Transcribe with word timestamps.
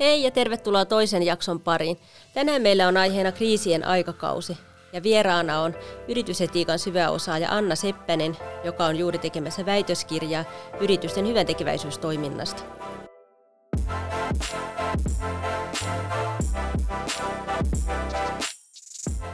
Hei 0.00 0.22
ja 0.22 0.30
tervetuloa 0.30 0.84
toisen 0.84 1.22
jakson 1.22 1.60
pariin. 1.60 1.98
Tänään 2.34 2.62
meillä 2.62 2.88
on 2.88 2.96
aiheena 2.96 3.32
kriisien 3.32 3.84
aikakausi. 3.84 4.58
Ja 4.92 5.02
vieraana 5.02 5.60
on 5.60 5.74
yritysetiikan 6.08 6.78
syväosaaja 6.78 7.48
Anna 7.50 7.74
Seppänen, 7.74 8.36
joka 8.64 8.84
on 8.84 8.96
juuri 8.96 9.18
tekemässä 9.18 9.66
väitöskirjaa 9.66 10.44
yritysten 10.80 11.26
hyväntekeväisyystoiminnasta. 11.26 12.62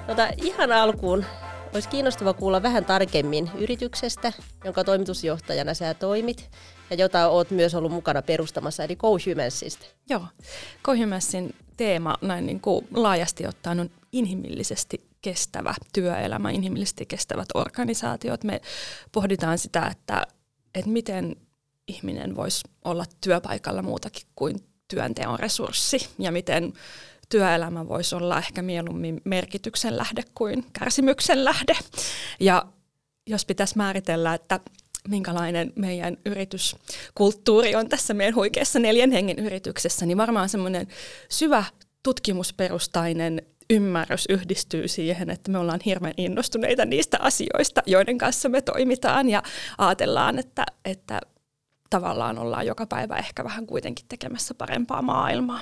Tota, 0.06 0.28
ihan 0.36 0.72
alkuun 0.72 1.24
olisi 1.74 1.88
kiinnostava 1.88 2.32
kuulla 2.32 2.62
vähän 2.62 2.84
tarkemmin 2.84 3.50
yrityksestä, 3.58 4.32
jonka 4.64 4.84
toimitusjohtajana 4.84 5.74
sä 5.74 5.94
toimit 5.94 6.50
ja 6.90 6.96
jota 6.96 7.28
olet 7.28 7.50
myös 7.50 7.74
ollut 7.74 7.92
mukana 7.92 8.22
perustamassa, 8.22 8.84
eli 8.84 8.96
GoHumansista. 8.96 9.86
Joo, 10.08 10.24
GoHumansin 10.82 11.54
teema 11.76 12.16
näin 12.20 12.46
niin 12.46 12.60
kuin 12.60 12.86
laajasti 12.94 13.46
ottaen 13.46 13.80
on 13.80 13.90
inhimillisesti 14.12 15.10
kestävä 15.22 15.74
työelämä, 15.92 16.50
inhimillisesti 16.50 17.06
kestävät 17.06 17.48
organisaatiot. 17.54 18.44
Me 18.44 18.60
pohditaan 19.12 19.58
sitä, 19.58 19.86
että, 19.86 20.26
että 20.74 20.90
miten 20.90 21.36
ihminen 21.88 22.36
voisi 22.36 22.62
olla 22.84 23.04
työpaikalla 23.20 23.82
muutakin 23.82 24.26
kuin 24.36 24.56
työnteon 24.88 25.38
resurssi 25.38 26.08
ja 26.18 26.32
miten 26.32 26.72
työelämä 27.28 27.88
voisi 27.88 28.14
olla 28.14 28.38
ehkä 28.38 28.62
mieluummin 28.62 29.20
merkityksen 29.24 29.96
lähde 29.96 30.22
kuin 30.34 30.66
kärsimyksen 30.72 31.44
lähde. 31.44 31.76
Ja 32.40 32.66
jos 33.26 33.44
pitäisi 33.46 33.76
määritellä, 33.76 34.34
että 34.34 34.60
minkälainen 35.08 35.72
meidän 35.76 36.16
yrityskulttuuri 36.26 37.74
on 37.74 37.88
tässä 37.88 38.14
meidän 38.14 38.34
huikeassa 38.34 38.78
neljän 38.78 39.10
hengen 39.10 39.38
yrityksessä, 39.38 40.06
niin 40.06 40.18
varmaan 40.18 40.48
semmoinen 40.48 40.86
syvä 41.28 41.64
tutkimusperustainen 42.02 43.42
ymmärrys 43.70 44.26
yhdistyy 44.28 44.88
siihen, 44.88 45.30
että 45.30 45.50
me 45.50 45.58
ollaan 45.58 45.80
hirveän 45.84 46.14
innostuneita 46.16 46.84
niistä 46.84 47.18
asioista, 47.20 47.82
joiden 47.86 48.18
kanssa 48.18 48.48
me 48.48 48.62
toimitaan 48.62 49.28
ja 49.28 49.42
ajatellaan, 49.78 50.38
että, 50.38 50.66
että 50.84 51.20
tavallaan 51.90 52.38
ollaan 52.38 52.66
joka 52.66 52.86
päivä 52.86 53.16
ehkä 53.16 53.44
vähän 53.44 53.66
kuitenkin 53.66 54.06
tekemässä 54.08 54.54
parempaa 54.54 55.02
maailmaa. 55.02 55.60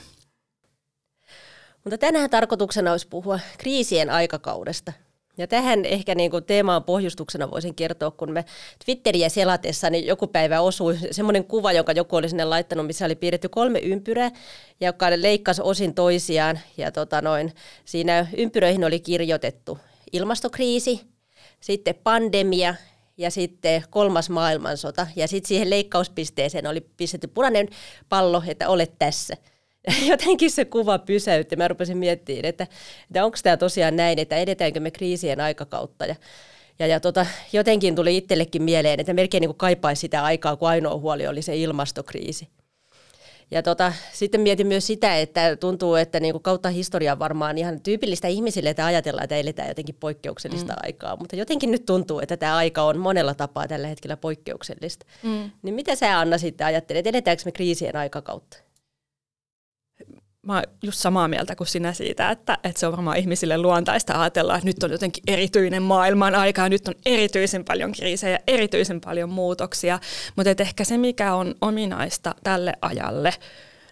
Mutta 1.84 1.98
tänään 1.98 2.30
tarkoituksena 2.30 2.92
olisi 2.92 3.08
puhua 3.08 3.40
kriisien 3.58 4.10
aikakaudesta. 4.10 4.92
Ja 5.38 5.46
tähän 5.46 5.84
ehkä 5.84 6.14
niin 6.14 6.30
kuin 6.30 6.44
teemaan 6.44 6.84
pohjustuksena 6.84 7.50
voisin 7.50 7.74
kertoa, 7.74 8.10
kun 8.10 8.32
me 8.32 8.44
Twitteriä 8.84 9.28
selatessa, 9.28 9.90
niin 9.90 10.06
joku 10.06 10.26
päivä 10.26 10.60
osui 10.60 10.98
semmoinen 11.10 11.44
kuva, 11.44 11.72
jonka 11.72 11.92
joku 11.92 12.16
oli 12.16 12.28
sinne 12.28 12.44
laittanut, 12.44 12.86
missä 12.86 13.04
oli 13.04 13.14
piirretty 13.16 13.48
kolme 13.48 13.78
ympyrää, 13.78 14.30
joka 14.80 15.06
leikkasi 15.16 15.62
osin 15.62 15.94
toisiaan. 15.94 16.60
Ja 16.76 16.92
tota 16.92 17.22
noin, 17.22 17.52
siinä 17.84 18.26
ympyröihin 18.36 18.84
oli 18.84 19.00
kirjoitettu 19.00 19.78
ilmastokriisi, 20.12 21.00
sitten 21.60 21.94
pandemia 21.94 22.74
ja 23.16 23.30
sitten 23.30 23.82
kolmas 23.90 24.30
maailmansota. 24.30 25.06
Ja 25.16 25.28
sitten 25.28 25.48
siihen 25.48 25.70
leikkauspisteeseen 25.70 26.66
oli 26.66 26.80
pistetty 26.80 27.26
punainen 27.26 27.68
pallo, 28.08 28.42
että 28.46 28.68
olet 28.68 28.92
tässä. 28.98 29.36
jotenkin 30.10 30.50
se 30.50 30.64
kuva 30.64 30.98
pysäytti. 30.98 31.56
Mä 31.56 31.68
rupesin 31.68 31.98
miettimään, 31.98 32.44
että, 32.44 32.66
että 33.10 33.24
onko 33.24 33.38
tämä 33.42 33.56
tosiaan 33.56 33.96
näin, 33.96 34.18
että 34.18 34.36
edetäänkö 34.36 34.80
me 34.80 34.90
kriisien 34.90 35.40
aikakautta. 35.40 36.06
Ja, 36.06 36.14
ja, 36.78 36.86
ja 36.86 37.00
tota, 37.00 37.26
jotenkin 37.52 37.94
tuli 37.94 38.16
itsellekin 38.16 38.62
mieleen, 38.62 39.00
että 39.00 39.12
melkein 39.12 39.40
niin 39.40 39.54
kaipaisi 39.54 40.00
sitä 40.00 40.24
aikaa, 40.24 40.56
kun 40.56 40.68
ainoa 40.68 40.96
huoli 40.96 41.26
oli 41.26 41.42
se 41.42 41.56
ilmastokriisi. 41.56 42.48
Ja 43.50 43.62
tota, 43.62 43.92
sitten 44.12 44.40
mietin 44.40 44.66
myös 44.66 44.86
sitä, 44.86 45.18
että 45.18 45.56
tuntuu, 45.56 45.94
että 45.94 46.20
niin 46.20 46.32
kuin 46.32 46.42
kautta 46.42 46.68
historiaa 46.68 47.18
varmaan 47.18 47.58
ihan 47.58 47.80
tyypillistä 47.80 48.28
ihmisille, 48.28 48.70
että 48.70 48.86
ajatellaan, 48.86 49.24
että 49.24 49.36
eletään 49.36 49.68
jotenkin 49.68 49.94
poikkeuksellista 50.00 50.72
mm. 50.72 50.78
aikaa. 50.82 51.16
Mutta 51.16 51.36
jotenkin 51.36 51.70
nyt 51.70 51.86
tuntuu, 51.86 52.20
että 52.20 52.36
tämä 52.36 52.56
aika 52.56 52.82
on 52.82 52.98
monella 52.98 53.34
tapaa 53.34 53.68
tällä 53.68 53.88
hetkellä 53.88 54.16
poikkeuksellista. 54.16 55.06
Mm. 55.22 55.50
Niin 55.62 55.74
mitä 55.74 55.94
sä 55.94 56.18
Anna 56.18 56.38
sitten 56.38 56.66
ajattelet, 56.66 57.06
edetäänkö 57.06 57.42
me 57.44 57.52
kriisien 57.52 57.96
aikakautta? 57.96 58.67
Mä 60.48 60.54
oon 60.54 60.62
just 60.82 60.98
samaa 60.98 61.28
mieltä 61.28 61.56
kuin 61.56 61.66
sinä 61.66 61.92
siitä, 61.92 62.30
että, 62.30 62.58
että 62.64 62.80
se 62.80 62.86
on 62.86 62.92
varmaan 62.92 63.16
ihmisille 63.16 63.58
luontaista 63.58 64.20
ajatella, 64.20 64.54
että 64.54 64.66
nyt 64.66 64.82
on 64.82 64.90
jotenkin 64.90 65.24
erityinen 65.26 65.82
maailman 65.82 66.34
aika 66.34 66.62
ja 66.62 66.68
nyt 66.68 66.88
on 66.88 66.94
erityisen 67.06 67.64
paljon 67.64 67.92
kriisejä, 67.92 68.40
erityisen 68.46 69.00
paljon 69.00 69.30
muutoksia. 69.30 69.98
Mutta 70.36 70.62
ehkä 70.62 70.84
se, 70.84 70.98
mikä 70.98 71.34
on 71.34 71.54
ominaista 71.60 72.34
tälle 72.44 72.72
ajalle, 72.80 73.34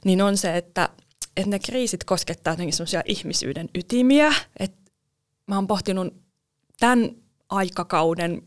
niin 0.05 0.23
on 0.23 0.37
se, 0.37 0.57
että, 0.57 0.89
että 1.37 1.51
ne 1.51 1.59
kriisit 1.59 2.05
koskettaa 2.05 2.53
jotenkin 2.53 2.77
semmoisia 2.77 3.03
ihmisyyden 3.05 3.69
ytimiä. 3.75 4.35
Et 4.59 4.73
mä 5.47 5.55
oon 5.55 5.67
pohtinut 5.67 6.15
tämän 6.81 7.11
aikakauden 7.49 8.43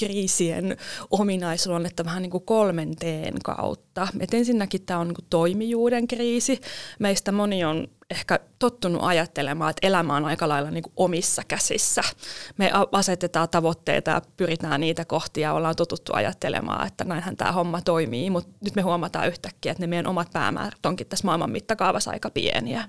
kriisien 0.00 0.76
ominaisluonnetta 1.10 2.04
vähän 2.04 2.22
niin 2.22 2.30
kuin 2.30 2.44
kolmen 2.44 2.96
teen 2.96 3.34
kautta. 3.44 4.08
Et 4.20 4.34
ensinnäkin 4.34 4.86
tämä 4.86 5.00
on 5.00 5.06
niin 5.06 5.14
kuin 5.14 5.26
toimijuuden 5.30 6.08
kriisi. 6.08 6.60
Meistä 6.98 7.32
moni 7.32 7.64
on 7.64 7.88
ehkä 8.10 8.40
tottunut 8.58 9.02
ajattelemaan, 9.04 9.70
että 9.70 9.86
elämä 9.86 10.16
on 10.16 10.24
aika 10.24 10.48
lailla 10.48 10.70
niin 10.70 10.82
kuin 10.82 10.92
omissa 10.96 11.42
käsissä. 11.48 12.02
Me 12.56 12.70
asetetaan 12.92 13.48
tavoitteita 13.48 14.10
ja 14.10 14.22
pyritään 14.36 14.80
niitä 14.80 15.04
kohti 15.04 15.40
ja 15.40 15.52
ollaan 15.52 15.76
totuttu 15.76 16.12
ajattelemaan, 16.14 16.86
että 16.86 17.04
näinhän 17.04 17.36
tämä 17.36 17.52
homma 17.52 17.80
toimii, 17.80 18.30
mutta 18.30 18.50
nyt 18.64 18.74
me 18.74 18.82
huomataan 18.82 19.28
yhtäkkiä, 19.28 19.72
että 19.72 19.82
ne 19.82 19.86
meidän 19.86 20.06
omat 20.06 20.28
päämäärät 20.32 20.86
onkin 20.86 21.06
tässä 21.06 21.26
maailman 21.26 21.50
mittakaavassa 21.50 22.10
aika 22.10 22.30
pieniä. 22.30 22.84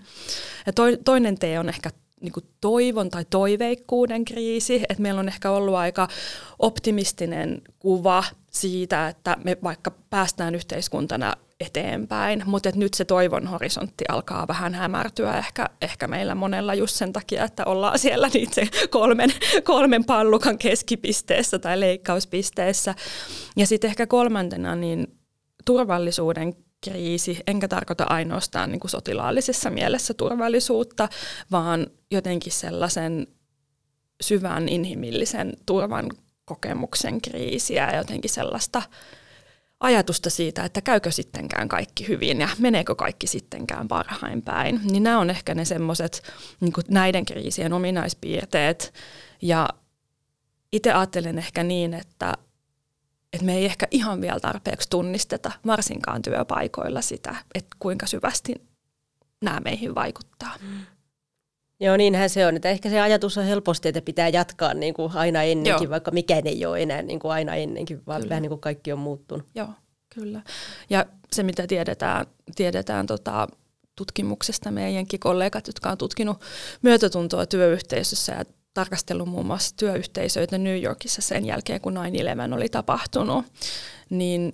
Ja 0.66 0.74
toinen 1.06 1.40
tee 1.40 1.60
on 1.60 1.70
ehkä 1.70 1.90
niin 2.22 2.32
kuin 2.32 2.46
toivon 2.62 3.10
tai 3.10 3.26
toiveikkuuden 3.30 4.26
kriisi, 4.26 4.76
että 4.90 5.02
meillä 5.02 5.20
on 5.20 5.28
ehkä 5.28 5.52
ollut 5.52 5.76
aika 5.76 6.08
optimistinen 6.60 7.62
kuva 7.80 8.24
siitä, 8.52 9.08
että 9.08 9.38
me 9.44 9.58
vaikka 9.64 9.92
päästään 10.10 10.56
yhteiskuntana 10.56 11.34
eteenpäin, 11.60 12.44
mutta 12.46 12.70
että 12.70 12.80
nyt 12.80 12.94
se 12.94 13.06
toivon 13.06 13.48
horisontti 13.48 14.06
alkaa 14.10 14.48
vähän 14.48 14.74
hämärtyä 14.74 15.38
ehkä, 15.38 15.70
ehkä 15.82 16.08
meillä 16.08 16.36
monella 16.36 16.74
just 16.74 16.96
sen 16.96 17.14
takia, 17.14 17.44
että 17.44 17.66
ollaan 17.66 18.00
siellä 18.00 18.30
niitä 18.34 18.62
kolmen, 18.90 19.30
kolmen 19.64 20.06
pallukan 20.06 20.58
keskipisteessä 20.58 21.60
tai 21.60 21.80
leikkauspisteessä. 21.80 22.96
Ja 23.56 23.68
sitten 23.68 23.90
ehkä 23.90 24.08
kolmantena 24.08 24.76
niin 24.76 25.08
turvallisuuden 25.66 26.56
kriisi, 26.84 27.40
enkä 27.48 27.68
tarkoita 27.68 28.04
ainoastaan 28.04 28.72
niin 28.72 28.80
kuin 28.80 28.92
sotilaallisessa 28.92 29.70
mielessä 29.70 30.14
turvallisuutta, 30.14 31.10
vaan 31.52 31.88
jotenkin 32.12 32.54
sellaisen 32.54 33.28
syvän 34.22 34.70
inhimillisen 34.70 35.54
turvan 35.66 36.10
kokemuksen 36.46 37.22
kriisiä 37.22 37.92
ja 37.92 37.98
jotenkin 37.98 38.30
sellaista 38.30 38.82
ajatusta 39.80 40.30
siitä, 40.30 40.64
että 40.64 40.82
käykö 40.82 41.12
sittenkään 41.12 41.70
kaikki 41.70 42.08
hyvin 42.08 42.42
ja 42.42 42.50
meneekö 42.60 42.96
kaikki 42.96 43.28
sittenkään 43.28 43.88
parhain 43.88 44.42
päin. 44.42 44.80
Niin 44.84 45.04
nämä 45.04 45.20
on 45.20 45.30
ehkä 45.30 45.56
ne 45.56 45.66
semmoiset 45.66 46.24
niin 46.60 46.74
näiden 46.88 47.26
kriisien 47.26 47.74
ominaispiirteet. 47.74 48.94
Ja 49.42 49.70
itse 50.72 50.92
ajattelen 50.92 51.38
ehkä 51.38 51.64
niin, 51.64 51.94
että 51.94 52.34
että 53.34 53.46
me 53.46 53.58
ei 53.58 53.66
ehkä 53.66 53.88
ihan 53.92 54.22
vielä 54.22 54.40
tarpeeksi 54.40 54.90
tunnisteta 54.90 55.52
varsinkaan 55.66 56.22
työpaikoilla 56.22 57.02
sitä, 57.02 57.36
että 57.56 57.76
kuinka 57.80 58.08
syvästi 58.08 58.56
nämä 59.42 59.60
meihin 59.60 59.96
vaikuttaa. 59.96 60.56
Mm. 60.62 60.86
Joo, 61.80 61.98
niinhän 61.98 62.30
se 62.30 62.48
on. 62.48 62.56
Että 62.56 62.70
ehkä 62.70 62.90
se 62.90 63.00
ajatus 63.00 63.38
on 63.38 63.44
helposti, 63.44 63.90
että 63.90 64.02
pitää 64.02 64.30
jatkaa 64.30 64.74
niin 64.74 64.94
kuin 64.94 65.12
aina 65.16 65.44
ennenkin, 65.44 65.84
Joo. 65.86 65.90
vaikka 65.90 66.12
mikään 66.12 66.48
ei 66.48 66.66
ole 66.66 66.82
enää 66.82 67.02
niin 67.02 67.20
kuin 67.20 67.32
aina 67.32 67.56
ennenkin, 67.56 68.02
vaan 68.08 68.22
kyllä. 68.22 68.30
vähän 68.30 68.42
niin 68.42 68.50
kuin 68.50 68.62
kaikki 68.62 68.94
on 68.94 69.00
muuttunut. 69.00 69.48
Joo, 69.56 69.70
kyllä. 70.16 70.42
Ja 70.90 71.06
se, 71.34 71.44
mitä 71.44 71.68
tiedetään, 71.68 72.26
tiedetään 72.56 73.08
tota, 73.08 73.48
tutkimuksesta 73.96 74.72
meidänkin 74.72 75.20
kollegat, 75.20 75.68
jotka 75.68 75.90
on 75.90 75.98
tutkinut 75.98 76.42
myötätuntoa 76.82 77.46
työyhteisössä 77.46 78.32
ja 78.32 78.46
tarkastellut 78.74 79.30
muun 79.30 79.46
muassa 79.46 79.76
työyhteisöitä 79.78 80.58
New 80.58 80.84
Yorkissa 80.84 81.22
sen 81.22 81.46
jälkeen, 81.46 81.82
kun 81.82 81.98
9-11 82.52 82.56
oli 82.56 82.70
tapahtunut, 82.70 83.46
niin 84.10 84.54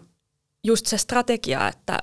just 0.64 0.86
se 0.86 0.98
strategia, 0.98 1.68
että 1.68 2.00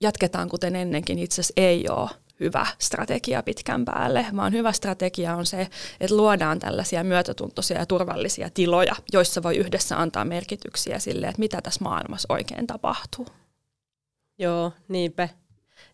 jatketaan 0.00 0.48
kuten 0.48 0.76
ennenkin, 0.76 1.18
itse 1.18 1.34
asiassa 1.34 1.54
ei 1.56 1.88
ole 1.88 2.10
hyvä 2.40 2.66
strategia 2.78 3.42
pitkän 3.42 3.84
päälle, 3.84 4.26
vaan 4.36 4.52
hyvä 4.52 4.72
strategia 4.72 5.36
on 5.36 5.46
se, 5.46 5.60
että 6.00 6.16
luodaan 6.16 6.58
tällaisia 6.58 7.04
myötätuntoisia 7.04 7.78
ja 7.78 7.86
turvallisia 7.86 8.50
tiloja, 8.54 8.96
joissa 9.12 9.42
voi 9.42 9.56
yhdessä 9.56 10.00
antaa 10.00 10.24
merkityksiä 10.24 10.98
sille, 10.98 11.26
että 11.26 11.38
mitä 11.38 11.60
tässä 11.62 11.84
maailmassa 11.84 12.26
oikein 12.32 12.66
tapahtuu. 12.66 13.26
Joo, 14.38 14.72
niinpä. 14.88 15.28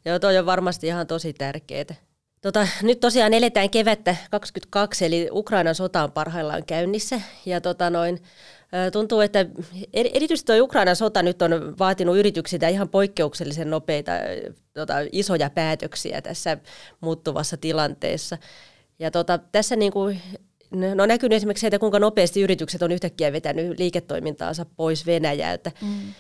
Joo, 0.04 0.18
toi 0.18 0.38
on 0.38 0.46
varmasti 0.46 0.86
ihan 0.86 1.06
tosi 1.06 1.32
tärkeää. 1.32 2.09
Tota, 2.40 2.68
nyt 2.82 3.00
tosiaan 3.00 3.34
eletään 3.34 3.70
kevättä 3.70 4.16
22, 4.30 5.04
eli 5.04 5.28
Ukrainan 5.32 5.74
sota 5.74 6.04
on 6.04 6.12
parhaillaan 6.12 6.64
käynnissä. 6.64 7.20
Ja 7.46 7.60
tota 7.60 7.90
noin, 7.90 8.22
tuntuu, 8.92 9.20
että 9.20 9.46
erityisesti 9.92 10.46
tuo 10.46 10.64
Ukrainan 10.64 10.96
sota 10.96 11.22
nyt 11.22 11.42
on 11.42 11.78
vaatinut 11.78 12.16
yrityksiltä 12.16 12.68
ihan 12.68 12.88
poikkeuksellisen 12.88 13.70
nopeita 13.70 14.12
tota, 14.74 14.94
isoja 15.12 15.50
päätöksiä 15.50 16.22
tässä 16.22 16.58
muuttuvassa 17.00 17.56
tilanteessa. 17.56 18.38
Ja 18.98 19.10
tota, 19.10 19.38
tässä 19.38 19.76
niin 19.76 19.92
kuin, 19.92 20.20
no 20.94 21.06
näkyy 21.06 21.28
esimerkiksi 21.32 21.60
se, 21.60 21.66
että 21.66 21.78
kuinka 21.78 21.98
nopeasti 21.98 22.40
yritykset 22.40 22.82
on 22.82 22.92
yhtäkkiä 22.92 23.32
vetänyt 23.32 23.78
liiketoimintaansa 23.78 24.66
pois 24.76 25.06
Venäjältä. 25.06 25.72
Mm. 25.82 26.12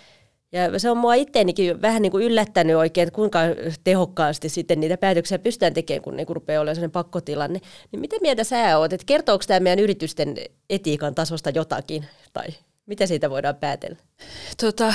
Ja 0.52 0.78
se 0.78 0.90
on 0.90 0.96
mua 0.96 1.14
itteenikin 1.14 1.82
vähän 1.82 2.02
niin 2.02 2.12
kuin 2.12 2.24
yllättänyt 2.24 2.76
oikein, 2.76 3.08
että 3.08 3.14
kuinka 3.14 3.38
tehokkaasti 3.84 4.48
sitten 4.48 4.80
niitä 4.80 4.96
päätöksiä 4.96 5.38
pystytään 5.38 5.74
tekemään, 5.74 6.02
kun 6.02 6.16
niin 6.16 6.28
rupeaa 6.28 6.60
olemaan 6.60 6.76
sellainen 6.76 6.92
pakkotilanne. 6.92 7.60
Niin 7.92 8.00
mitä 8.00 8.16
mieltä 8.20 8.44
sä 8.44 8.78
oot, 8.78 8.92
että 8.92 9.06
kertooko 9.06 9.44
tämä 9.46 9.60
meidän 9.60 9.78
yritysten 9.78 10.36
etiikan 10.70 11.14
tasosta 11.14 11.50
jotakin, 11.50 12.04
tai 12.32 12.46
mitä 12.86 13.06
siitä 13.06 13.30
voidaan 13.30 13.56
päätellä? 13.56 13.96
Tota, 14.60 14.94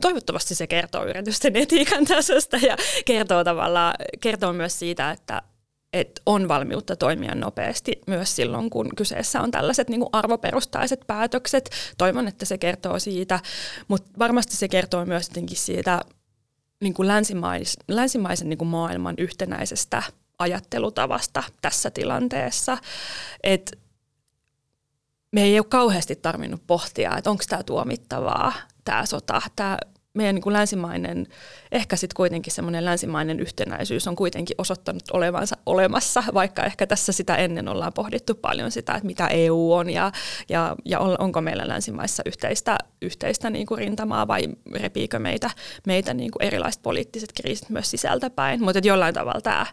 toivottavasti 0.00 0.54
se 0.54 0.66
kertoo 0.66 1.06
yritysten 1.06 1.56
etiikan 1.56 2.04
tasosta 2.04 2.56
ja 2.56 2.76
kertoo 3.04 3.44
tavallaan, 3.44 3.94
kertoo 4.20 4.52
myös 4.52 4.78
siitä, 4.78 5.10
että 5.10 5.42
että 5.92 6.22
on 6.26 6.48
valmiutta 6.48 6.96
toimia 6.96 7.34
nopeasti 7.34 8.00
myös 8.06 8.36
silloin, 8.36 8.70
kun 8.70 8.90
kyseessä 8.96 9.40
on 9.40 9.50
tällaiset 9.50 9.88
niin 9.88 10.00
kuin 10.00 10.10
arvoperustaiset 10.12 11.00
päätökset. 11.06 11.70
Toivon, 11.98 12.28
että 12.28 12.44
se 12.44 12.58
kertoo 12.58 12.98
siitä, 12.98 13.40
mutta 13.88 14.10
varmasti 14.18 14.56
se 14.56 14.68
kertoo 14.68 15.04
myös 15.06 15.28
jotenkin 15.28 15.56
siitä 15.56 16.00
niin 16.80 16.94
kuin 16.94 17.08
länsimais, 17.08 17.76
länsimaisen 17.88 18.48
niin 18.48 18.58
kuin 18.58 18.68
maailman 18.68 19.14
yhtenäisestä 19.18 20.02
ajattelutavasta 20.38 21.42
tässä 21.62 21.90
tilanteessa. 21.90 22.78
Et 23.42 23.78
me 25.32 25.42
ei 25.42 25.58
ole 25.58 25.66
kauheasti 25.68 26.16
tarvinnut 26.16 26.62
pohtia, 26.66 27.16
että 27.16 27.30
onko 27.30 27.44
tämä 27.48 27.62
tuomittavaa, 27.62 28.52
tämä 28.84 29.06
sota, 29.06 29.42
tämä 29.56 29.78
meidän 30.14 30.34
niin 30.34 30.42
kuin 30.42 30.52
länsimainen, 30.52 31.26
ehkä 31.72 31.96
sitten 31.96 32.16
kuitenkin 32.16 32.52
semmoinen 32.52 32.84
länsimainen 32.84 33.40
yhtenäisyys 33.40 34.08
on 34.08 34.16
kuitenkin 34.16 34.54
osoittanut 34.58 35.02
olevansa 35.12 35.56
olemassa, 35.66 36.24
vaikka 36.34 36.64
ehkä 36.64 36.86
tässä 36.86 37.12
sitä 37.12 37.36
ennen 37.36 37.68
ollaan 37.68 37.92
pohdittu 37.92 38.34
paljon 38.34 38.70
sitä, 38.70 38.92
että 38.94 39.06
mitä 39.06 39.28
EU 39.28 39.72
on 39.72 39.90
ja, 39.90 40.12
ja, 40.48 40.76
ja 40.84 41.00
onko 41.00 41.40
meillä 41.40 41.68
länsimaissa 41.68 42.22
yhteistä, 42.26 42.78
yhteistä 43.02 43.50
niin 43.50 43.66
kuin 43.66 43.78
rintamaa 43.78 44.28
vai 44.28 44.48
repiikö 44.72 45.18
meitä, 45.18 45.50
meitä 45.86 46.14
niin 46.14 46.30
kuin 46.30 46.44
erilaiset 46.44 46.82
poliittiset 46.82 47.32
kriisit 47.42 47.70
myös 47.70 47.90
sisältäpäin, 47.90 48.62
mutta 48.62 48.80
jollain 48.84 49.14
tavalla 49.14 49.40
tämä 49.40 49.66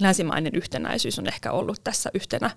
länsimainen 0.00 0.52
yhtenäisyys 0.54 1.18
on 1.18 1.26
ehkä 1.26 1.52
ollut 1.52 1.80
tässä 1.84 2.10
yhtenä, 2.14 2.50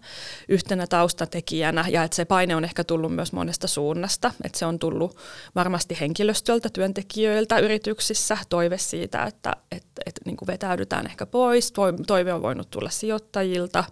yhtenä 0.50 0.88
taustatekijänä 0.88 1.86
ja 1.90 2.04
että 2.04 2.16
se 2.16 2.26
paine 2.26 2.56
on 2.56 2.64
ehkä 2.64 2.84
tullut 2.84 3.16
myös 3.16 3.34
monesta 3.34 3.68
suunnasta, 3.68 4.32
että 4.44 4.60
se 4.60 4.66
on 4.66 4.80
tullut 4.80 5.18
varmasti 5.56 5.98
henkilöstöltä, 6.00 6.70
työntekijöiltä 6.70 7.13
yrityksissä, 7.62 8.38
toive 8.50 8.78
siitä, 8.78 9.24
että, 9.24 9.56
että, 9.72 10.02
että 10.06 10.22
niin 10.26 10.38
kuin 10.38 10.48
vetäydytään 10.48 11.06
ehkä 11.06 11.26
pois, 11.26 11.74
toive 12.08 12.34
on 12.34 12.42
voinut 12.42 12.70
tulla 12.70 12.90
sijoittajilta, 12.90 13.84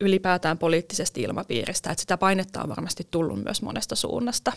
ylipäätään 0.00 0.58
poliittisesta 0.58 1.20
ilmapiiristä, 1.20 1.90
että 1.90 2.00
sitä 2.00 2.16
painetta 2.16 2.62
on 2.62 2.68
varmasti 2.68 3.06
tullut 3.10 3.44
myös 3.44 3.62
monesta 3.62 3.96
suunnasta. 3.96 4.52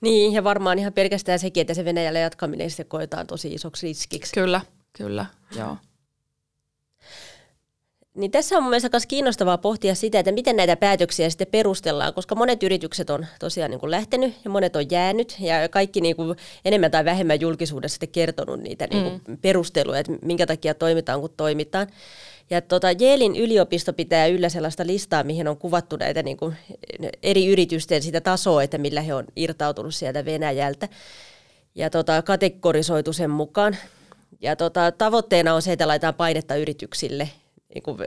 Niin, 0.00 0.32
ja 0.32 0.44
varmaan 0.44 0.78
ihan 0.78 0.92
pelkästään 0.92 1.38
sekin, 1.38 1.60
että 1.60 1.74
se 1.74 1.84
Venäjällä 1.84 2.18
jatkaminen 2.18 2.70
se 2.70 2.84
koetaan 2.84 3.26
tosi 3.26 3.54
isoksi 3.54 3.86
riskiksi. 3.86 4.32
Kyllä, 4.32 4.60
kyllä, 4.92 5.26
joo. 5.56 5.76
Niin 8.18 8.30
tässä 8.30 8.56
on 8.56 8.62
mun 8.62 8.70
mielestä 8.70 8.88
myös 8.92 9.06
kiinnostavaa 9.06 9.58
pohtia 9.58 9.94
sitä, 9.94 10.18
että 10.18 10.32
miten 10.32 10.56
näitä 10.56 10.76
päätöksiä 10.76 11.30
sitten 11.30 11.46
perustellaan, 11.50 12.14
koska 12.14 12.34
monet 12.34 12.62
yritykset 12.62 13.10
on 13.10 13.26
tosiaan 13.40 13.70
niin 13.70 13.80
kuin 13.80 13.90
lähtenyt 13.90 14.34
ja 14.44 14.50
monet 14.50 14.76
on 14.76 14.90
jäänyt 14.90 15.36
ja 15.40 15.68
kaikki 15.68 16.00
niin 16.00 16.16
kuin 16.16 16.36
enemmän 16.64 16.90
tai 16.90 17.04
vähemmän 17.04 17.40
julkisuudessa 17.40 17.94
sitten 17.94 18.08
kertonut 18.08 18.60
niitä 18.60 18.86
niin 18.90 19.02
kuin 19.02 19.22
mm. 19.28 19.38
perusteluja, 19.38 19.98
että 20.00 20.12
minkä 20.22 20.46
takia 20.46 20.74
toimitaan 20.74 21.20
kun 21.20 21.30
toimitaan. 21.36 21.86
Ja 22.50 22.60
tota, 22.60 22.92
Jeelin 22.92 23.36
yliopisto 23.36 23.92
pitää 23.92 24.26
yllä 24.26 24.48
sellaista 24.48 24.86
listaa, 24.86 25.24
mihin 25.24 25.48
on 25.48 25.56
kuvattu 25.56 25.96
näitä 25.96 26.22
niin 26.22 26.36
kuin 26.36 26.56
eri 27.22 27.46
yritysten 27.46 28.02
sitä 28.02 28.20
tasoa, 28.20 28.62
että 28.62 28.78
millä 28.78 29.00
he 29.00 29.14
on 29.14 29.24
irtautunut 29.36 29.94
sieltä 29.94 30.24
Venäjältä. 30.24 30.88
Ja 31.74 31.90
tota, 31.90 32.22
kategorisoitu 32.22 33.12
sen 33.12 33.30
mukaan. 33.30 33.76
Ja 34.40 34.56
tota, 34.56 34.92
tavoitteena 34.92 35.54
on 35.54 35.62
se, 35.62 35.72
että 35.72 35.88
laitetaan 35.88 36.14
painetta 36.14 36.56
yrityksille– 36.56 37.28
niin 37.74 37.82
kuin, 37.82 37.98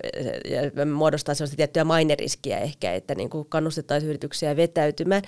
ja 0.75 0.85
muodostaa 0.85 1.35
sellaista 1.35 1.55
tiettyä 1.55 1.83
maineriskiä 1.83 2.59
ehkä, 2.59 2.93
että 2.93 3.15
niin 3.15 3.29
kuin 3.29 3.49
kannustettaisiin 3.49 4.09
yrityksiä 4.09 4.55
vetäytymään. 4.55 5.21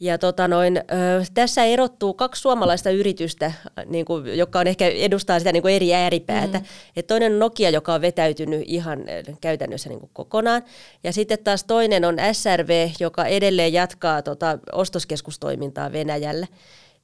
Ja 0.00 0.18
tota 0.18 0.48
noin, 0.48 0.80
tässä 1.34 1.64
erottuu 1.64 2.14
kaksi 2.14 2.42
suomalaista 2.42 2.90
yritystä, 2.90 3.52
niin 3.86 4.04
kuin, 4.04 4.38
joka 4.38 4.58
on 4.58 4.66
ehkä 4.66 4.88
edustaa 4.88 5.38
sitä 5.38 5.52
niin 5.52 5.62
kuin 5.62 5.74
eri 5.74 5.94
ääripäätä. 5.94 6.58
Mm. 6.58 6.64
Et 6.96 7.06
toinen 7.06 7.32
on 7.32 7.38
Nokia, 7.38 7.70
joka 7.70 7.94
on 7.94 8.00
vetäytynyt 8.00 8.62
ihan 8.66 9.04
käytännössä 9.40 9.88
niin 9.88 10.00
kuin 10.00 10.10
kokonaan. 10.12 10.62
Ja 11.04 11.12
sitten 11.12 11.38
taas 11.44 11.64
toinen 11.64 12.04
on 12.04 12.16
SRV, 12.32 12.90
joka 13.00 13.24
edelleen 13.24 13.72
jatkaa 13.72 14.22
tota, 14.22 14.58
ostoskeskustoimintaa 14.72 15.92
Venäjällä. 15.92 16.46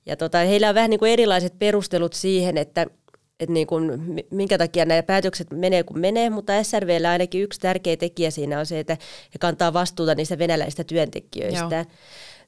Ja 0.06 0.17
tota, 0.17 0.38
heillä 0.38 0.69
on 0.69 0.75
vähän 0.75 0.91
niin 0.91 1.00
kuin 1.00 1.12
erilaiset 1.12 1.59
perustelut 1.59 2.12
siihen, 2.12 2.59
että– 2.59 2.87
että 3.43 3.53
niin 3.53 3.67
kuin, 3.67 3.91
minkä 4.31 4.59
takia 4.59 4.85
nämä 4.85 5.03
päätökset 5.03 5.50
menee 5.50 5.83
kuin 5.83 6.00
menee, 6.00 6.31
mutta 6.31 6.62
SRVllä 6.62 7.11
ainakin 7.11 7.43
yksi 7.43 7.61
tärkeä 7.61 7.97
tekijä 7.97 8.31
siinä 8.31 8.59
on 8.59 8.67
se, 8.67 8.79
että 8.79 8.97
he 9.35 9.39
kantaa 9.41 9.73
vastuuta 9.73 10.15
niistä 10.15 10.39
venäläisistä 10.39 10.85
työntekijöistä. 10.85 11.77
Joo. 11.77 11.85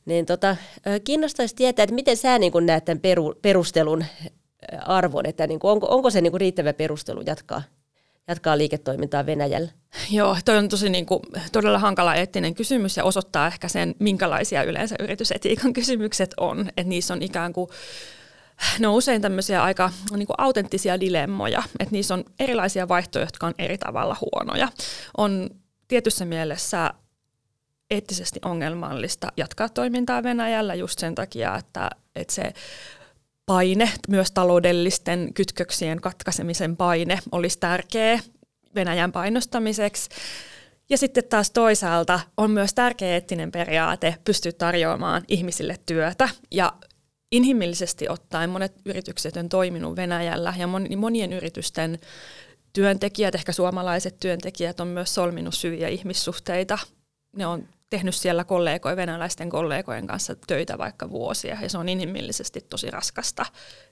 Niin 0.05 0.27
tota, 0.27 0.57
kiinnostaisi 1.05 1.57
tietää, 1.57 1.83
että 1.83 1.95
miten 1.95 2.17
sä 2.17 2.39
niin 2.39 2.53
kuin 2.53 2.67
näet 2.67 2.85
tämän 2.85 3.01
peru, 3.01 3.35
perustelun 3.43 4.05
arvon, 4.85 5.27
että 5.27 5.47
niin 5.47 5.61
kuin, 5.61 5.71
onko, 5.71 5.87
onko 5.91 6.11
se 6.11 6.21
niin 6.21 6.31
kuin 6.31 6.41
riittävä 6.41 6.73
perustelu 6.73 7.23
jatkaa, 7.27 7.63
jatkaa 8.29 8.59
liiketoimintaa 8.59 9.27
Venäjällä? 9.27 9.71
Joo, 10.11 10.37
toi 10.45 10.57
on 10.57 10.69
tosi 10.69 10.91
niin 10.91 11.07
kuin, 11.07 11.21
todella 11.53 11.79
hankala 11.79 12.15
eettinen 12.15 12.55
kysymys 12.55 12.97
ja 12.97 13.05
osoittaa 13.05 13.47
ehkä 13.47 13.69
sen, 13.69 13.95
minkälaisia 13.99 14.63
yleensä 14.63 14.97
yritysetiikan 14.99 15.73
kysymykset 15.73 16.35
on. 16.37 16.69
Että 16.69 16.89
niissä 16.89 17.15
on 17.15 17.23
ikään 17.23 17.53
kuin 17.53 17.69
ne 18.79 18.89
on 18.89 18.95
usein 18.95 19.23
tämmöisiä 19.23 19.63
aika 19.63 19.91
niin 20.17 20.27
kuin 20.27 20.35
autenttisia 20.39 21.01
dilemmoja, 21.01 21.63
että 21.81 21.93
niissä 21.93 22.15
on 22.15 22.25
erilaisia 22.39 22.89
vaihtoehtoja, 22.89 23.25
jotka 23.25 23.47
on 23.47 23.55
eri 23.59 23.79
tavalla 23.79 24.17
huonoja. 24.21 24.69
On 25.17 25.51
tietyssä 25.89 26.25
mielessä 26.25 26.95
eettisesti 27.91 28.41
ongelmallista 28.45 29.33
jatkaa 29.37 29.69
toimintaa 29.69 30.23
Venäjällä 30.23 30.75
just 30.75 30.99
sen 30.99 31.15
takia, 31.15 31.57
että, 31.57 31.91
että 32.15 32.35
se 32.35 32.53
paine, 33.47 33.91
myös 34.09 34.31
taloudellisten 34.31 35.35
kytköksien 35.35 36.01
katkaisemisen 36.01 36.77
paine 36.77 37.19
olisi 37.33 37.59
tärkeä 37.59 38.21
Venäjän 38.75 39.13
painostamiseksi. 39.13 40.09
Ja 40.91 40.99
sitten 40.99 41.25
taas 41.25 41.51
toisaalta 41.51 42.21
on 42.37 42.51
myös 42.51 42.75
tärkeä 42.75 43.09
eettinen 43.09 43.53
periaate 43.53 44.17
pystyä 44.25 44.53
tarjoamaan 44.53 45.23
ihmisille 45.29 45.77
työtä 45.87 46.29
ja 46.51 46.73
inhimillisesti 47.35 48.09
ottaen 48.09 48.51
monet 48.51 48.73
yritykset 48.85 49.37
on 49.37 49.49
toiminut 49.49 49.97
Venäjällä 49.97 50.55
ja 50.59 50.67
monien 50.97 51.33
yritysten 51.33 51.99
työntekijät, 52.73 53.35
ehkä 53.35 53.53
suomalaiset 53.53 54.19
työntekijät 54.21 54.81
on 54.81 54.89
myös 54.89 55.15
solminut 55.15 55.55
syviä 55.55 55.89
ihmissuhteita. 55.89 56.79
Ne 57.37 57.47
on 57.47 57.69
tehnyt 57.91 58.15
siellä 58.15 58.45
kollegojen, 58.45 58.97
venäläisten 58.97 59.51
kollegojen 59.51 60.07
kanssa 60.07 60.35
töitä 60.47 60.79
vaikka 60.79 61.11
vuosia 61.11 61.59
ja 61.63 61.69
se 61.69 61.79
on 61.79 61.89
inhimillisesti 61.89 62.61
tosi 62.61 62.91
raskasta 62.91 63.47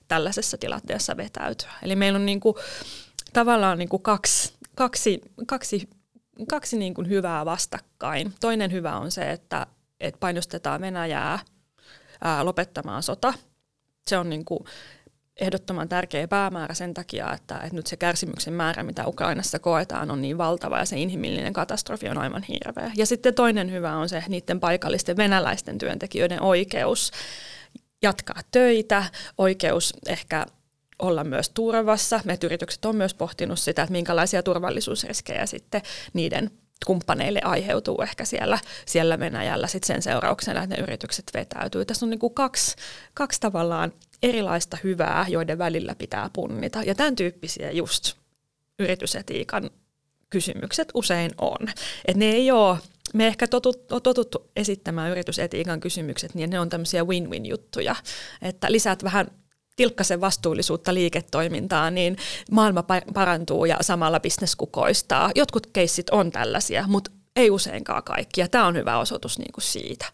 tällaisessa 0.07 0.57
tilanteessa 0.57 1.17
vetäytyä. 1.17 1.71
Eli 1.81 1.95
meillä 1.95 2.17
on 2.17 2.25
niin 2.25 2.39
kuin, 2.39 2.55
tavallaan 3.33 3.77
niin 3.77 3.89
kuin 3.89 4.03
kaksi, 4.03 4.53
kaksi, 4.75 5.21
kaksi, 5.47 5.89
kaksi 6.47 6.77
niin 6.77 6.93
kuin 6.93 7.09
hyvää 7.09 7.45
vastakkain. 7.45 8.33
Toinen 8.39 8.71
hyvä 8.71 8.97
on 8.97 9.11
se, 9.11 9.31
että, 9.31 9.67
että 9.99 10.19
painostetaan 10.19 10.81
Venäjää– 10.81 11.39
ää, 12.23 12.45
lopettamaan 12.45 13.03
sota. 13.03 13.33
Se 14.07 14.17
on 14.17 14.29
niin 14.29 14.45
kuin 14.45 14.59
ehdottoman 15.39 15.89
tärkeä 15.89 16.27
päämäärä 16.27 16.73
sen 16.73 16.93
takia, 16.93 17.33
että, 17.33 17.55
että 17.55 17.75
nyt 17.75 17.87
se 17.87 17.97
kärsimyksen 17.97 18.53
määrä, 18.53 18.83
mitä 18.83 19.07
Ukrainassa 19.07 19.59
koetaan, 19.59 20.11
on 20.11 20.21
niin 20.21 20.37
valtava 20.37 20.79
ja 20.79 20.85
se 20.85 20.99
inhimillinen 20.99 21.53
katastrofi 21.53 22.09
on 22.09 22.17
aivan 22.17 22.43
hirveä. 22.43 22.91
Ja 22.95 23.05
sitten 23.05 23.33
toinen 23.33 23.71
hyvä 23.71 23.95
on 23.95 24.09
se 24.09 24.23
niiden 24.27 24.59
paikallisten 24.59 25.17
venäläisten 25.17 25.77
työntekijöiden 25.77 26.41
oikeus 26.41 27.11
jatkaa 28.01 28.41
töitä, 28.51 29.03
oikeus 29.37 29.93
ehkä 30.07 30.45
olla 30.99 31.23
myös 31.23 31.49
turvassa. 31.49 32.19
Meidän 32.25 32.45
yritykset 32.45 32.85
on 32.85 32.95
myös 32.95 33.13
pohtinut 33.13 33.59
sitä, 33.59 33.81
että 33.81 33.91
minkälaisia 33.91 34.43
turvallisuusriskejä 34.43 35.45
sitten 35.45 35.81
niiden 36.13 36.51
kumppaneille 36.85 37.41
aiheutuu 37.43 38.01
ehkä 38.01 38.25
siellä, 38.25 38.59
siellä 38.85 39.19
Venäjällä 39.19 39.67
sit 39.67 39.83
sen 39.83 40.01
seurauksena, 40.01 40.63
että 40.63 40.75
ne 40.75 40.83
yritykset 40.83 41.31
vetäytyy. 41.33 41.85
Tässä 41.85 42.05
on 42.05 42.09
niin 42.09 42.19
kuin 42.19 42.33
kaksi, 42.33 42.75
kaksi 43.13 43.41
tavallaan 43.41 43.93
erilaista 44.23 44.77
hyvää, 44.83 45.25
joiden 45.29 45.57
välillä 45.57 45.95
pitää 45.95 46.29
punnita. 46.33 46.83
Ja 46.83 46.95
tämän 46.95 47.15
tyyppisiä 47.15 47.71
just 47.71 48.13
yritysetiikan 48.79 49.69
kysymykset 50.29 50.87
usein 50.93 51.31
on. 51.37 51.67
Et 52.05 52.15
ne 52.15 52.25
ei 52.25 52.51
ole, 52.51 52.77
me 53.13 53.27
ehkä 53.27 53.47
totut, 53.47 53.91
on 53.91 54.01
totuttu 54.01 54.51
esittämään 54.55 55.11
yritysetiikan 55.11 55.79
kysymykset, 55.79 56.35
niin 56.35 56.49
ne 56.49 56.59
on 56.59 56.69
tämmöisiä 56.69 57.03
win-win 57.03 57.45
juttuja, 57.45 57.95
että 58.41 58.71
lisäät 58.71 59.03
vähän 59.03 59.27
tilkkasen 59.75 60.21
vastuullisuutta 60.21 60.93
liiketoimintaan, 60.93 61.95
niin 61.95 62.17
maailma 62.51 62.83
parantuu 63.13 63.65
ja 63.65 63.77
samalla 63.81 64.19
bisnes 64.19 64.55
kukoistaa. 64.55 65.31
Jotkut 65.35 65.67
keissit 65.67 66.09
on 66.09 66.31
tällaisia, 66.31 66.85
mutta 66.87 67.11
ei 67.35 67.51
useinkaan 67.51 68.03
kaikki, 68.03 68.41
ja 68.41 68.47
tämä 68.47 68.67
on 68.67 68.75
hyvä 68.75 68.97
osoitus 68.97 69.39
niin 69.39 69.51
kuin 69.53 69.63
siitä. 69.63 70.05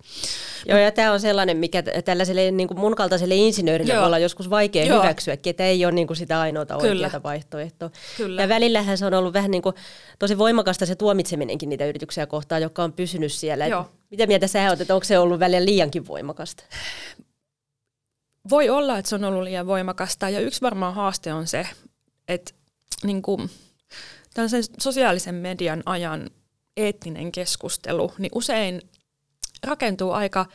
Joo, 0.66 0.78
ja 0.80 0.92
tämä 0.92 1.12
on 1.12 1.20
sellainen, 1.20 1.58
mikä 1.58 1.84
tällaiselle 2.06 2.52
niin 2.52 2.68
kuin 2.68 2.80
mun 2.80 2.96
kaltaiselle 2.96 3.36
insinöörille 3.36 3.94
Joo. 3.94 4.00
voi 4.00 4.08
olla 4.08 4.20
joskus 4.20 4.50
vaikea 4.50 4.86
Joo. 4.86 5.02
hyväksyä, 5.02 5.38
että 5.46 5.66
ei 5.66 5.86
ole 5.86 5.92
niin 5.92 6.08
kuin 6.08 6.18
sitä 6.18 6.40
ainoata 6.40 6.78
Kyllä. 6.78 7.06
oikeaa 7.06 7.24
vaihtoehtoa. 7.24 7.90
Kyllä. 8.18 8.42
Ja 8.42 8.50
välillähän 8.50 8.98
se 8.98 9.06
on 9.06 9.14
ollut 9.14 9.34
vähän 9.34 9.52
niin 9.52 9.62
kuin, 9.62 9.76
tosi 10.20 10.38
voimakasta 10.38 10.86
se 10.86 10.96
tuomitseminenkin 10.96 11.70
niitä 11.70 11.86
yrityksiä 11.86 12.26
kohtaan, 12.26 12.62
jotka 12.62 12.84
on 12.84 12.94
pysynyt 12.94 13.32
siellä. 13.32 13.68
Joo. 13.68 13.86
Mitä 14.12 14.28
mieltä 14.28 14.48
sä 14.48 14.68
olet, 14.68 14.82
että 14.82 14.94
onko 14.94 15.04
se 15.04 15.20
ollut 15.20 15.40
välillä 15.40 15.66
liiankin 15.66 16.08
voimakasta? 16.08 16.64
Voi 18.50 18.70
olla, 18.70 18.98
että 18.98 19.10
se 19.10 19.16
on 19.16 19.24
ollut 19.24 19.44
liian 19.44 19.68
voimakasta, 19.68 20.30
ja 20.30 20.40
yksi 20.40 20.62
varmaan 20.62 20.94
haaste 20.94 21.34
on 21.34 21.48
se, 21.48 21.68
että 22.28 22.52
niin 23.04 23.22
kuin, 23.22 23.50
tällaisen 24.34 24.64
sosiaalisen 24.80 25.36
median 25.36 25.84
ajan 25.86 26.30
eettinen 26.78 27.32
keskustelu, 27.32 28.14
niin 28.18 28.32
usein 28.36 28.82
rakentuu 29.64 30.12
aika 30.12 30.46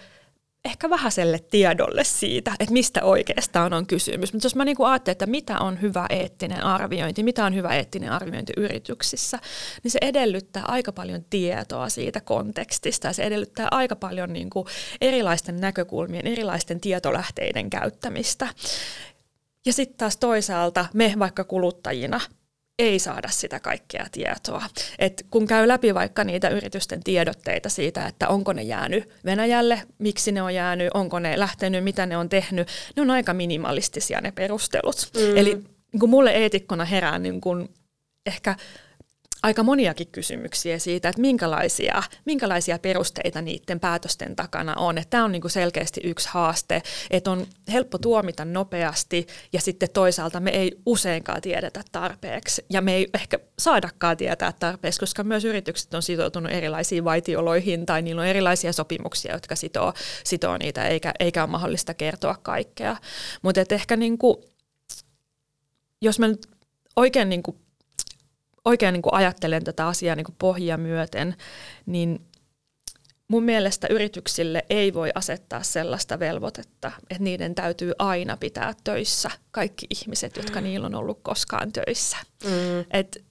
ehkä 0.65 0.91
vähäiselle 0.91 1.39
tiedolle 1.39 2.05
siitä, 2.05 2.55
että 2.61 2.73
mistä 2.73 3.03
oikeastaan 3.03 3.73
on 3.73 3.87
kysymys. 3.87 4.33
Mutta 4.33 4.47
jos 4.47 4.57
mä 4.57 4.65
niin 4.65 4.77
ajattelen, 4.79 5.13
että 5.13 5.27
mitä 5.27 5.59
on 5.59 5.83
hyvä 5.83 6.07
eettinen 6.11 6.65
arviointi, 6.65 7.23
mitä 7.23 7.45
on 7.45 7.55
hyvä 7.55 7.69
eettinen 7.69 8.13
arviointi 8.13 8.53
yrityksissä, 8.57 9.39
niin 9.83 9.91
se 9.91 9.99
edellyttää 10.03 10.63
aika 10.69 10.93
paljon 10.93 11.25
tietoa 11.31 11.89
siitä 11.89 12.21
kontekstista 12.21 13.07
ja 13.07 13.13
se 13.13 13.23
edellyttää 13.23 13.69
aika 13.71 13.97
paljon 13.97 14.33
niin 14.33 14.51
kuin 14.51 14.67
erilaisten 15.01 15.61
näkökulmien, 15.61 16.27
erilaisten 16.27 16.81
tietolähteiden 16.81 17.71
käyttämistä. 17.71 18.49
Ja 19.67 19.73
sitten 19.73 19.99
taas 19.99 20.17
toisaalta 20.17 20.87
me 20.95 21.15
vaikka 21.19 21.45
kuluttajina 21.45 22.21
ei 22.79 22.99
saada 22.99 23.29
sitä 23.29 23.61
kaikkea 23.61 24.07
tietoa. 24.13 24.63
Et 24.99 25.27
kun 25.31 25.47
käy 25.47 25.69
läpi 25.69 25.95
vaikka 25.95 26.25
niitä 26.25 26.49
yritysten 26.49 27.05
tiedotteita 27.05 27.69
siitä, 27.69 28.07
että 28.07 28.29
onko 28.29 28.53
ne 28.53 28.63
jäänyt 28.63 29.09
Venäjälle, 29.25 29.83
miksi 29.99 30.33
ne 30.33 30.43
on 30.43 30.55
jäänyt, 30.55 30.91
onko 30.95 31.19
ne 31.19 31.39
lähtenyt, 31.39 31.85
mitä 31.85 32.07
ne 32.07 32.17
on 32.17 32.29
tehnyt, 32.29 32.69
ne 32.97 33.03
on 33.03 33.11
aika 33.11 33.35
minimalistisia 33.35 34.21
ne 34.21 34.33
perustelut. 34.33 35.11
Mm. 35.17 35.37
Eli 35.37 35.55
niin 35.55 36.01
kun 36.01 36.11
mulle 36.11 36.31
eetikkona 36.31 36.85
herää 36.85 37.19
niin 37.19 37.41
kun 37.41 37.69
ehkä 38.27 38.57
aika 39.45 39.63
moniakin 39.63 40.09
kysymyksiä 40.13 40.79
siitä, 40.79 41.09
että 41.09 41.21
minkälaisia, 41.21 42.03
minkälaisia 42.25 42.79
perusteita 42.79 43.43
niiden 43.43 43.81
päätösten 43.81 44.37
takana 44.37 44.75
on. 44.77 44.99
Että 44.99 45.11
tämä 45.11 45.25
on 45.25 45.33
niin 45.33 45.51
selkeästi 45.51 46.01
yksi 46.05 46.29
haaste, 46.31 46.83
että 47.11 47.31
on 47.31 47.47
helppo 47.73 47.99
tuomita 47.99 48.45
nopeasti 48.45 49.27
ja 49.53 49.61
sitten 49.61 49.89
toisaalta 49.93 50.41
me 50.41 50.51
ei 50.51 50.79
useinkaan 50.87 51.43
tiedetä 51.43 51.83
tarpeeksi 51.93 52.65
ja 52.71 52.81
me 52.81 52.95
ei 52.95 53.09
ehkä 53.15 53.39
saadakaan 53.59 54.17
tietää 54.17 54.53
tarpeeksi, 54.53 55.01
koska 55.01 55.25
myös 55.25 55.45
yritykset 55.45 55.95
on 55.95 56.03
sitoutunut 56.03 56.53
erilaisiin 56.53 57.05
vaitioloihin 57.05 57.87
tai 57.87 58.03
niillä 58.03 58.23
on 58.23 58.29
erilaisia 58.29 58.73
sopimuksia, 58.73 59.33
jotka 59.33 59.57
sitoo, 59.57 59.93
sitoo 60.25 60.57
niitä 60.59 60.89
eikä, 60.89 61.13
eikä 61.21 61.43
ole 61.43 61.51
mahdollista 61.51 61.95
kertoa 61.95 62.35
kaikkea. 62.43 62.97
Mutta 63.43 63.61
ehkä 63.71 63.97
niin 63.97 64.19
kuin, 64.19 64.37
jos 66.03 66.19
mä 66.19 66.29
nyt 66.29 66.47
oikein 66.97 67.29
niin 67.29 67.43
kuin 67.43 67.64
oikein 68.65 68.93
niin 68.93 69.03
kuin 69.03 69.15
ajattelen 69.15 69.65
tätä 69.65 69.87
asiaa 69.87 70.17
niin 70.17 70.25
kuin 70.25 70.37
pohjia 70.39 70.77
myöten, 70.77 71.37
niin 71.87 72.21
mun 73.29 73.43
mielestä 73.43 73.87
yrityksille 73.91 74.65
ei 74.71 74.95
voi 74.95 75.11
asettaa 75.15 75.63
sellaista 75.63 76.19
velvoitetta, 76.19 76.93
että 77.11 77.25
niiden 77.25 77.55
täytyy 77.55 77.93
aina 77.99 78.37
pitää 78.37 78.75
töissä 78.85 79.31
kaikki 79.51 79.87
ihmiset, 79.91 80.37
jotka 80.37 80.61
mm. 80.61 80.65
niillä 80.65 80.87
on 80.87 80.95
ollut 80.95 81.21
koskaan 81.23 81.73
töissä. 81.73 82.17
Mm. 82.45 82.85
Et 82.91 83.25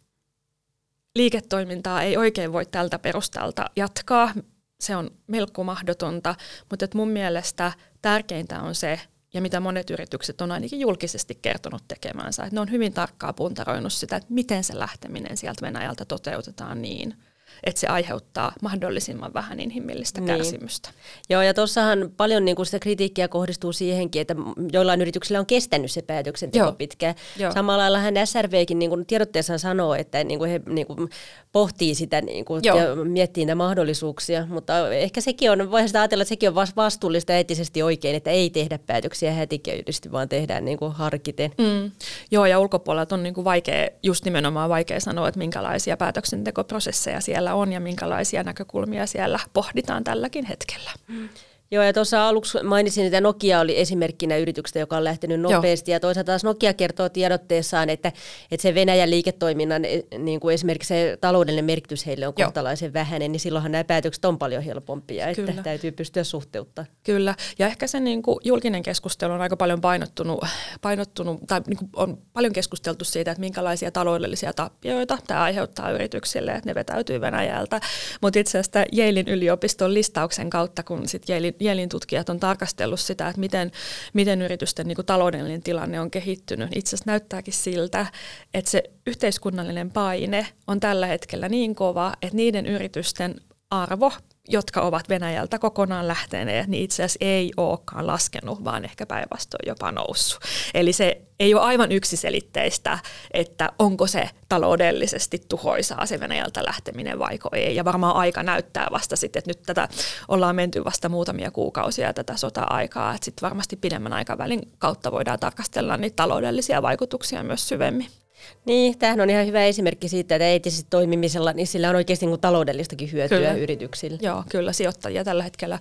liiketoimintaa 1.15 2.01
ei 2.01 2.17
oikein 2.17 2.53
voi 2.53 2.65
tältä 2.65 2.99
perustalta 2.99 3.65
jatkaa. 3.75 4.33
Se 4.79 4.95
on 4.95 5.11
melko 5.27 5.63
mahdotonta, 5.63 6.35
mutta 6.69 6.85
et 6.85 6.93
mun 6.93 7.09
mielestä 7.09 7.71
tärkeintä 8.01 8.61
on 8.61 8.75
se, 8.75 8.99
ja 9.33 9.41
mitä 9.41 9.59
monet 9.59 9.89
yritykset 9.89 10.41
on 10.41 10.51
ainakin 10.51 10.79
julkisesti 10.79 11.39
kertonut 11.41 11.83
tekemänsä. 11.87 12.43
Että 12.43 12.55
ne 12.55 12.61
on 12.61 12.71
hyvin 12.71 12.93
tarkkaa 12.93 13.33
puntaroinut 13.33 13.93
sitä, 13.93 14.15
että 14.15 14.33
miten 14.33 14.63
se 14.63 14.79
lähteminen 14.79 15.37
sieltä 15.37 15.65
Venäjältä 15.65 16.05
toteutetaan 16.05 16.81
niin, 16.81 17.15
että 17.63 17.79
se 17.79 17.87
aiheuttaa 17.87 18.53
mahdollisimman 18.61 19.33
vähän 19.33 19.59
inhimillistä 19.59 20.21
niin. 20.21 20.27
kärsimystä. 20.27 20.89
Joo, 21.29 21.41
ja 21.41 21.53
tuossahan 21.53 22.11
paljon 22.17 22.45
niin 22.45 22.55
kuin 22.55 22.65
sitä 22.65 22.79
kritiikkiä 22.79 23.27
kohdistuu 23.27 23.73
siihenkin, 23.73 24.21
että 24.21 24.35
joillain 24.71 25.01
yrityksillä 25.01 25.39
on 25.39 25.45
kestänyt 25.45 25.91
se 25.91 26.01
päätöksenteko 26.01 26.65
Joo. 26.65 26.73
pitkään. 26.73 27.15
Joo. 27.37 27.51
Samalla 27.51 27.83
lailla 27.83 27.99
hän 27.99 28.13
SRVkin 28.25 28.79
niin 28.79 28.89
kuin 28.89 29.05
tiedotteessaan 29.05 29.59
sanoo, 29.59 29.93
että 29.93 30.23
niin 30.23 30.39
kuin 30.39 30.51
he 30.51 30.61
niin 30.65 30.87
kuin 30.87 31.09
pohtii 31.51 31.95
sitä 31.95 32.21
niin 32.21 32.45
kuin, 32.45 32.61
ja 32.63 32.73
miettii 32.95 33.45
niitä 33.45 33.55
mahdollisuuksia, 33.55 34.45
mutta 34.49 34.89
ehkä 34.89 35.21
sekin 35.21 35.51
on, 35.51 35.71
voihan 35.71 35.89
sitä 35.89 36.01
ajatella, 36.01 36.21
että 36.21 36.29
sekin 36.29 36.49
on 36.49 36.55
vastuullista 36.75 37.31
ja 37.31 37.37
eettisesti 37.37 37.83
oikein, 37.83 38.15
että 38.15 38.31
ei 38.31 38.49
tehdä 38.49 38.79
päätöksiä 38.79 39.31
hätiköidysti, 39.31 40.11
vaan 40.11 40.29
tehdään 40.29 40.65
niin 40.65 40.77
kuin 40.77 40.91
harkiten. 40.91 41.51
Mm. 41.57 41.91
Joo, 42.31 42.45
ja 42.45 42.59
ulkopuolelta 42.59 43.15
on 43.15 43.23
niin 43.23 43.33
kuin 43.33 43.45
vaikea, 43.45 43.87
just 44.03 44.25
nimenomaan 44.25 44.69
vaikea 44.69 44.99
sanoa, 44.99 45.27
että 45.27 45.37
minkälaisia 45.37 45.97
päätöksentekoprosesseja 45.97 47.21
siellä 47.21 47.42
on 47.51 47.73
ja 47.73 47.79
minkälaisia 47.79 48.43
näkökulmia 48.43 49.07
siellä 49.07 49.39
pohditaan 49.53 50.03
tälläkin 50.03 50.45
hetkellä. 50.45 50.91
Mm. 51.07 51.29
Joo, 51.73 51.83
ja 51.83 51.93
tuossa 51.93 52.27
aluksi 52.27 52.63
mainitsin, 52.63 53.05
että 53.05 53.21
Nokia 53.21 53.59
oli 53.59 53.79
esimerkkinä 53.79 54.37
yrityksestä, 54.37 54.79
joka 54.79 54.97
on 54.97 55.03
lähtenyt 55.03 55.41
nopeasti. 55.41 55.91
Joo. 55.91 55.95
Ja 55.95 55.99
toisaalta 55.99 56.31
taas 56.31 56.43
Nokia 56.43 56.73
kertoo 56.73 57.09
tiedotteessaan, 57.09 57.89
että, 57.89 58.11
että 58.51 58.61
se 58.61 58.75
Venäjän 58.75 59.09
liiketoiminnan 59.09 59.85
e, 59.85 60.01
niin 60.17 60.39
kuin 60.39 60.53
esimerkiksi 60.53 60.87
se 60.87 61.17
taloudellinen 61.21 61.65
merkitys 61.65 62.05
heille 62.05 62.27
on 62.27 62.33
kohtalaisen 62.33 62.87
Joo. 62.87 62.93
vähäinen, 62.93 63.31
niin 63.31 63.39
silloinhan 63.39 63.71
nämä 63.71 63.83
päätökset 63.83 64.25
on 64.25 64.37
paljon 64.37 64.63
helpompia, 64.63 65.27
että 65.27 65.41
Kyllä. 65.41 65.63
täytyy 65.63 65.91
pystyä 65.91 66.23
suhteuttaa. 66.23 66.85
Kyllä, 67.03 67.35
ja 67.59 67.67
ehkä 67.67 67.87
se 67.87 67.99
niin 67.99 68.21
kuin 68.21 68.37
julkinen 68.43 68.83
keskustelu 68.83 69.33
on 69.33 69.41
aika 69.41 69.57
paljon 69.57 69.81
painottunut, 69.81 70.45
painottunut 70.81 71.41
tai 71.47 71.61
niin 71.67 71.77
kuin 71.77 71.89
on 71.95 72.17
paljon 72.33 72.53
keskusteltu 72.53 73.05
siitä, 73.05 73.31
että 73.31 73.41
minkälaisia 73.41 73.91
taloudellisia 73.91 74.53
tappioita 74.53 75.17
tämä 75.27 75.43
aiheuttaa 75.43 75.91
yrityksille, 75.91 76.51
että 76.51 76.69
ne 76.69 76.75
vetäytyy 76.75 77.21
Venäjältä. 77.21 77.81
Mutta 78.21 78.39
itse 78.39 78.59
asiassa 78.59 78.85
Jeilin 78.91 79.27
yliopiston 79.27 79.93
listauksen 79.93 80.49
kautta, 80.49 80.83
kun 80.83 81.07
sitten 81.07 81.33
Jelin 81.63 81.89
tutkijat 81.89 82.29
on 82.29 82.39
tarkastellut 82.39 82.99
sitä, 82.99 83.27
että 83.27 83.39
miten, 83.39 83.71
miten 84.13 84.41
yritysten 84.41 84.87
niin 84.87 84.95
kuin 84.95 85.05
taloudellinen 85.05 85.63
tilanne 85.63 85.99
on 85.99 86.11
kehittynyt. 86.11 86.69
Itse 86.75 86.89
asiassa 86.95 87.11
näyttääkin 87.11 87.53
siltä, 87.53 88.05
että 88.53 88.71
se 88.71 88.83
yhteiskunnallinen 89.07 89.91
paine 89.91 90.47
on 90.67 90.79
tällä 90.79 91.07
hetkellä 91.07 91.49
niin 91.49 91.75
kova, 91.75 92.13
että 92.21 92.35
niiden 92.35 92.65
yritysten 92.65 93.35
arvo 93.69 94.11
jotka 94.49 94.81
ovat 94.81 95.09
Venäjältä 95.09 95.59
kokonaan 95.59 96.07
lähteneet, 96.07 96.67
niin 96.67 96.83
itse 96.83 97.03
asiassa 97.03 97.25
ei 97.25 97.51
olekaan 97.57 98.07
laskenut, 98.07 98.63
vaan 98.63 98.85
ehkä 98.85 99.05
päinvastoin 99.05 99.67
jopa 99.67 99.91
noussut. 99.91 100.41
Eli 100.73 100.93
se 100.93 101.21
ei 101.39 101.53
ole 101.53 101.61
aivan 101.63 101.91
yksiselitteistä, 101.91 102.99
että 103.31 103.71
onko 103.79 104.07
se 104.07 104.29
taloudellisesti 104.49 105.41
tuhoisaa 105.49 106.05
se 106.05 106.19
Venäjältä 106.19 106.63
lähteminen 106.65 107.19
vaiko 107.19 107.49
ei. 107.53 107.75
Ja 107.75 107.85
varmaan 107.85 108.15
aika 108.15 108.43
näyttää 108.43 108.87
vasta 108.91 109.15
sitten, 109.15 109.39
että 109.39 109.49
nyt 109.49 109.61
tätä 109.61 109.87
ollaan 110.27 110.55
menty 110.55 110.85
vasta 110.85 111.09
muutamia 111.09 111.51
kuukausia 111.51 112.13
tätä 112.13 112.37
sota-aikaa, 112.37 113.15
että 113.15 113.25
sitten 113.25 113.41
varmasti 113.41 113.75
pidemmän 113.75 114.13
aikavälin 114.13 114.71
kautta 114.77 115.11
voidaan 115.11 115.39
tarkastella 115.39 115.97
niitä 115.97 116.15
taloudellisia 116.15 116.81
vaikutuksia 116.81 117.43
myös 117.43 117.67
syvemmin. 117.67 118.22
Niin, 118.65 118.97
tämähän 118.97 119.21
on 119.21 119.29
ihan 119.29 119.47
hyvä 119.47 119.63
esimerkki 119.65 120.07
siitä, 120.07 120.35
että 120.35 120.47
eettisesti 120.47 120.87
toimimisella 120.89 121.53
niin 121.53 121.67
sillä 121.67 121.89
on 121.89 121.95
oikeasti 121.95 122.25
niin 122.25 122.39
taloudellistakin 122.39 123.11
hyötyä 123.11 123.37
kyllä. 123.37 123.53
yrityksille. 123.53 124.19
Joo, 124.21 124.43
kyllä 124.49 124.73
sijoittajia 124.73 125.23
tällä 125.23 125.43
hetkellä 125.43 125.79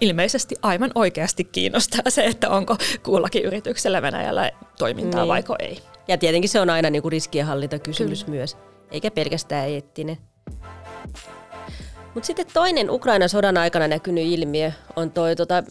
ilmeisesti 0.00 0.54
aivan 0.62 0.90
oikeasti 0.94 1.44
kiinnostaa 1.44 2.02
se, 2.08 2.24
että 2.24 2.50
onko 2.50 2.76
kullakin 3.02 3.44
yrityksellä 3.44 4.02
Venäjällä 4.02 4.50
toimintaa 4.78 5.20
niin. 5.20 5.28
vaiko 5.28 5.56
ei. 5.58 5.78
Ja 6.08 6.18
tietenkin 6.18 6.48
se 6.48 6.60
on 6.60 6.70
aina 6.70 6.90
niin 6.90 7.02
kuin 7.02 7.12
riskienhallintakysymys 7.12 8.24
Kyllä. 8.24 8.36
myös, 8.36 8.56
eikä 8.90 9.10
pelkästään 9.10 9.68
eettinen. 9.68 10.16
Mutta 12.14 12.26
sitten 12.26 12.46
toinen 12.52 12.90
Ukrainan 12.90 13.28
sodan 13.28 13.56
aikana 13.56 13.88
näkynyt 13.88 14.24
ilmiö 14.26 14.72
on 14.96 15.10
toi 15.10 15.36
tota, 15.36 15.62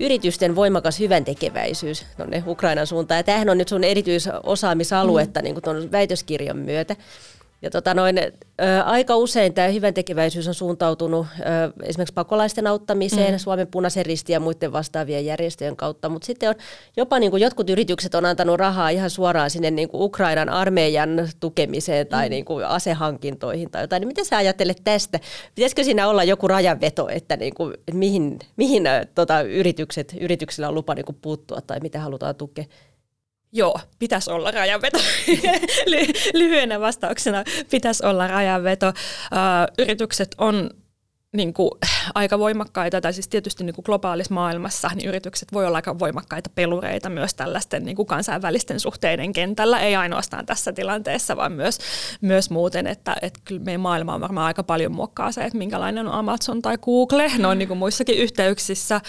yritysten 0.00 0.56
voimakas 0.56 0.98
hyvän 0.98 1.24
tekeväisyys 1.24 2.06
tuonne 2.16 2.44
Ukrainan 2.46 2.86
suuntaan. 2.86 3.18
Ja 3.18 3.22
tämähän 3.22 3.48
on 3.48 3.58
nyt 3.58 3.68
sun 3.68 3.84
erityisosaamisaluetta 3.84 5.40
mm. 5.40 5.44
niin 5.44 5.62
tuon 5.62 5.92
väitöskirjan 5.92 6.56
myötä. 6.56 6.96
Ja 7.62 7.70
tota 7.70 7.94
noin, 7.94 8.18
ö, 8.18 8.32
aika 8.84 9.16
usein 9.16 9.54
tämä 9.54 9.68
hyvän 9.68 9.94
tekeväisyys 9.94 10.48
on 10.48 10.54
suuntautunut 10.54 11.26
ö, 11.40 11.42
esimerkiksi 11.82 12.14
pakolaisten 12.14 12.66
auttamiseen, 12.66 13.34
mm. 13.34 13.38
Suomen 13.38 13.66
punaisen 13.66 14.06
ristin 14.06 14.34
ja 14.34 14.40
muiden 14.40 14.72
vastaavien 14.72 15.26
järjestöjen 15.26 15.76
kautta, 15.76 16.08
mutta 16.08 16.26
sitten 16.26 16.48
on 16.48 16.54
jopa 16.96 17.18
niin 17.18 17.30
kuin 17.30 17.42
jotkut 17.42 17.70
yritykset 17.70 18.14
on 18.14 18.24
antanut 18.24 18.56
rahaa 18.56 18.88
ihan 18.88 19.10
suoraan 19.10 19.50
sinne 19.50 19.70
niin 19.70 19.88
kuin 19.88 20.02
Ukrainan 20.02 20.48
armeijan 20.48 21.28
tukemiseen 21.40 22.06
tai 22.06 22.28
mm. 22.28 22.30
niin 22.30 22.44
kuin 22.44 22.66
asehankintoihin 22.66 23.70
tai 23.70 23.82
jotain. 23.82 24.00
Niin 24.00 24.08
miten 24.08 24.24
sä 24.24 24.36
ajattelet 24.36 24.80
tästä? 24.84 25.20
Pitäisikö 25.54 25.84
siinä 25.84 26.08
olla 26.08 26.24
joku 26.24 26.48
rajanveto, 26.48 27.08
että, 27.08 27.36
niin 27.36 27.54
kuin, 27.54 27.74
mihin, 27.92 28.38
mihin 28.56 28.82
tota, 29.14 29.40
yritykset, 29.40 30.16
yrityksillä 30.20 30.68
on 30.68 30.74
lupa 30.74 30.94
niin 30.94 31.06
kuin 31.06 31.18
puuttua 31.22 31.60
tai 31.60 31.80
mitä 31.80 32.00
halutaan 32.00 32.34
tukea? 32.34 32.64
Joo, 33.52 33.80
pitäisi 33.98 34.30
olla 34.30 34.50
rajanveto. 34.50 34.98
Lyhyenä 36.34 36.80
vastauksena 36.80 37.44
pitäisi 37.70 38.06
olla 38.06 38.26
rajanveto. 38.26 38.92
Yritykset 39.78 40.34
on 40.38 40.70
niin 41.36 41.54
kuin, 41.54 41.70
aika 42.14 42.38
voimakkaita, 42.38 43.00
tai 43.00 43.12
siis 43.12 43.28
tietysti 43.28 43.64
niin 43.64 43.74
kuin 43.74 43.84
globaalissa 43.84 44.34
maailmassa, 44.34 44.90
niin 44.94 45.08
yritykset 45.08 45.52
voi 45.52 45.66
olla 45.66 45.78
aika 45.78 45.98
voimakkaita 45.98 46.50
pelureita 46.54 47.08
myös 47.08 47.34
tällaisten 47.34 47.84
niin 47.84 47.96
kuin 47.96 48.06
kansainvälisten 48.06 48.80
suhteiden 48.80 49.32
kentällä, 49.32 49.80
ei 49.80 49.96
ainoastaan 49.96 50.46
tässä 50.46 50.72
tilanteessa, 50.72 51.36
vaan 51.36 51.52
myös, 51.52 51.78
myös 52.20 52.50
muuten, 52.50 52.86
että, 52.86 53.16
että 53.22 53.40
kyllä 53.44 53.62
meidän 53.64 53.80
maailma 53.80 54.14
on 54.14 54.20
varmaan 54.20 54.46
aika 54.46 54.62
paljon 54.62 54.92
muokkaa 54.92 55.32
se, 55.32 55.44
että 55.44 55.58
minkälainen 55.58 56.06
on 56.06 56.12
Amazon 56.12 56.62
tai 56.62 56.78
Google, 56.78 57.32
ne 57.38 57.46
on 57.46 57.58
niin 57.58 57.68
kuin 57.68 57.78
muissakin 57.78 58.18
yhteyksissä. 58.18 59.00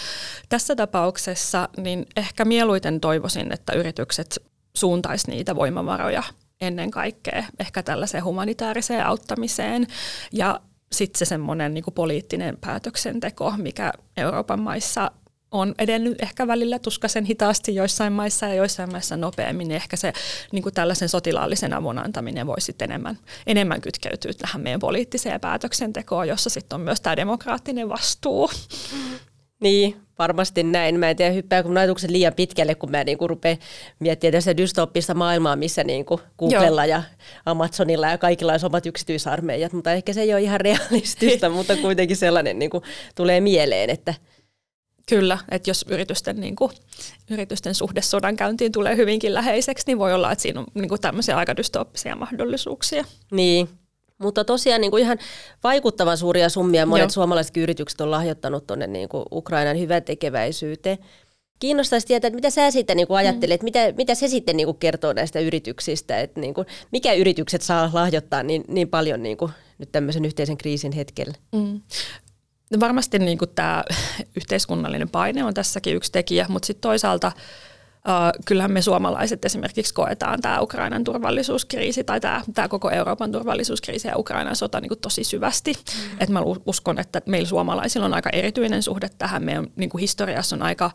Tässä 0.48 0.76
tapauksessa 0.76 1.68
niin 1.76 2.06
ehkä 2.16 2.44
mieluiten 2.44 3.00
toivoisin, 3.00 3.52
että 3.52 3.72
yritykset 3.72 4.38
suuntaisi 4.76 5.30
niitä 5.30 5.56
voimavaroja 5.56 6.22
ennen 6.60 6.90
kaikkea 6.90 7.44
ehkä 7.60 7.82
tällaiseen 7.82 8.24
humanitaariseen 8.24 9.06
auttamiseen. 9.06 9.86
Ja 10.32 10.60
sitten 10.92 11.18
se 11.18 11.24
semmoinen 11.24 11.74
niin 11.74 11.84
poliittinen 11.94 12.58
päätöksenteko, 12.60 13.54
mikä 13.56 13.92
Euroopan 14.16 14.60
maissa 14.60 15.10
on 15.52 15.74
edennyt 15.78 16.22
ehkä 16.22 16.46
välillä 16.46 16.78
tuskaisen 16.78 17.24
hitaasti 17.24 17.74
joissain 17.74 18.12
maissa 18.12 18.46
ja 18.46 18.54
joissain 18.54 18.92
maissa 18.92 19.16
nopeammin, 19.16 19.68
niin 19.68 19.76
ehkä 19.76 19.96
se 19.96 20.12
niin 20.52 20.62
kuin 20.62 20.74
tällaisen 20.74 21.08
sotilaallisen 21.08 21.72
avun 21.72 21.98
antaminen 21.98 22.46
voisi 22.46 22.64
sitten 22.64 22.90
enemmän, 22.90 23.18
enemmän 23.46 23.80
kytkeytyä 23.80 24.32
tähän 24.38 24.62
meidän 24.62 24.80
poliittiseen 24.80 25.40
päätöksentekoon, 25.40 26.28
jossa 26.28 26.50
sitten 26.50 26.76
on 26.76 26.80
myös 26.80 27.00
tämä 27.00 27.16
demokraattinen 27.16 27.88
vastuu. 27.88 28.50
Niin, 29.62 29.96
varmasti 30.18 30.62
näin. 30.62 31.00
Mä 31.00 31.10
en 31.10 31.16
tiedä, 31.16 31.32
hyppääkö 31.32 31.68
mun 31.68 31.78
ajatukset 31.78 32.10
liian 32.10 32.34
pitkälle, 32.34 32.74
kun 32.74 32.90
mä 32.90 33.04
niinku 33.04 33.28
rupean 33.28 33.56
miettimään 33.98 34.32
tässä 34.32 34.56
dystopista 34.56 35.14
maailmaa, 35.14 35.56
missä 35.56 35.84
niinku 35.84 36.20
Googlella 36.38 36.86
Joo. 36.86 36.96
ja 36.96 37.02
Amazonilla 37.46 38.08
ja 38.08 38.18
kaikilla 38.18 38.52
olisi 38.52 38.66
omat 38.66 38.86
yksityisarmeijat, 38.86 39.72
mutta 39.72 39.92
ehkä 39.92 40.12
se 40.12 40.22
ei 40.22 40.32
ole 40.32 40.42
ihan 40.42 40.60
realistista, 40.70 41.48
mutta 41.48 41.76
kuitenkin 41.76 42.16
sellainen 42.16 42.58
niinku 42.58 42.82
tulee 43.14 43.40
mieleen, 43.40 43.90
että 43.90 44.14
Kyllä, 45.08 45.38
että 45.50 45.70
jos 45.70 45.84
yritysten, 45.88 46.40
niin 46.40 46.56
kuin, 46.56 46.72
yritysten 47.30 47.74
suhde 47.74 48.02
sodankäyntiin 48.02 48.72
tulee 48.72 48.96
hyvinkin 48.96 49.34
läheiseksi, 49.34 49.84
niin 49.86 49.98
voi 49.98 50.14
olla, 50.14 50.32
että 50.32 50.42
siinä 50.42 50.60
on 50.60 50.66
niin 50.74 50.88
kuin 50.88 51.00
tämmöisiä 51.00 51.36
aika 51.36 51.56
dystooppisia 51.56 52.16
mahdollisuuksia. 52.16 53.04
Niin, 53.30 53.68
mutta 54.22 54.44
tosiaan 54.44 54.80
niin 54.80 54.90
kuin 54.90 55.02
ihan 55.02 55.18
vaikuttavan 55.64 56.16
suuria 56.16 56.48
summia 56.48 56.86
monet 56.86 57.02
Joo. 57.02 57.10
suomalaiset 57.10 57.56
yritykset 57.56 58.00
on 58.00 58.10
lahjoittanut 58.10 58.66
tuonne 58.66 58.86
niin 58.86 59.08
kuin 59.08 59.24
Ukrainan 59.32 59.78
hyvän 59.78 60.02
tekeväisyyteen. 60.02 60.98
Kiinnostaisi 61.58 62.06
tietää, 62.06 62.28
että 62.28 62.36
mitä 62.36 62.50
sä 62.50 62.70
sitten 62.70 62.96
niin 62.96 63.06
kuin 63.06 63.18
ajattelet, 63.18 63.62
mm. 63.62 63.64
mitä, 63.64 63.92
mitä 63.96 64.14
se 64.14 64.28
sitten 64.28 64.56
niin 64.56 64.66
kuin 64.66 64.78
kertoo 64.78 65.12
näistä 65.12 65.40
yrityksistä, 65.40 66.20
että 66.20 66.40
niin 66.40 66.54
kuin, 66.54 66.66
mikä 66.92 67.12
yritykset 67.12 67.62
saa 67.62 67.90
lahjoittaa 67.92 68.42
niin, 68.42 68.64
niin 68.68 68.88
paljon 68.88 69.22
niin 69.22 69.36
kuin 69.36 69.52
nyt 69.78 69.92
tämmöisen 69.92 70.24
yhteisen 70.24 70.56
kriisin 70.56 70.92
hetkellä? 70.92 71.34
Mm. 71.52 71.80
No 72.70 72.80
varmasti 72.80 73.18
niin 73.18 73.38
kuin 73.38 73.50
tämä 73.54 73.84
yhteiskunnallinen 74.36 75.08
paine 75.08 75.44
on 75.44 75.54
tässäkin 75.54 75.96
yksi 75.96 76.12
tekijä, 76.12 76.46
mutta 76.48 76.66
sitten 76.66 76.82
toisaalta– 76.82 77.32
kyllähän 78.44 78.72
me 78.72 78.82
suomalaiset 78.82 79.44
esimerkiksi 79.44 79.94
koetaan 79.94 80.40
tämä 80.40 80.60
Ukrainan 80.60 81.04
turvallisuuskriisi 81.04 82.04
tai 82.04 82.20
tämä, 82.20 82.42
tämä 82.54 82.68
koko 82.68 82.90
Euroopan 82.90 83.32
turvallisuuskriisi 83.32 84.08
ja 84.08 84.16
Ukrainan 84.16 84.56
sota 84.56 84.80
niin 84.80 84.88
kuin 84.88 85.00
tosi 85.00 85.24
syvästi. 85.24 85.72
Mm. 85.72 86.16
Et 86.20 86.28
mä 86.28 86.40
uskon, 86.66 86.98
että 86.98 87.22
meillä 87.26 87.48
suomalaisilla 87.48 88.06
on 88.06 88.14
aika 88.14 88.30
erityinen 88.30 88.82
suhde 88.82 89.10
tähän. 89.18 89.44
Meidän 89.44 89.66
niin 89.76 89.90
kuin 89.90 90.00
historiassa 90.00 90.56
on 90.56 90.62
aika, 90.62 90.90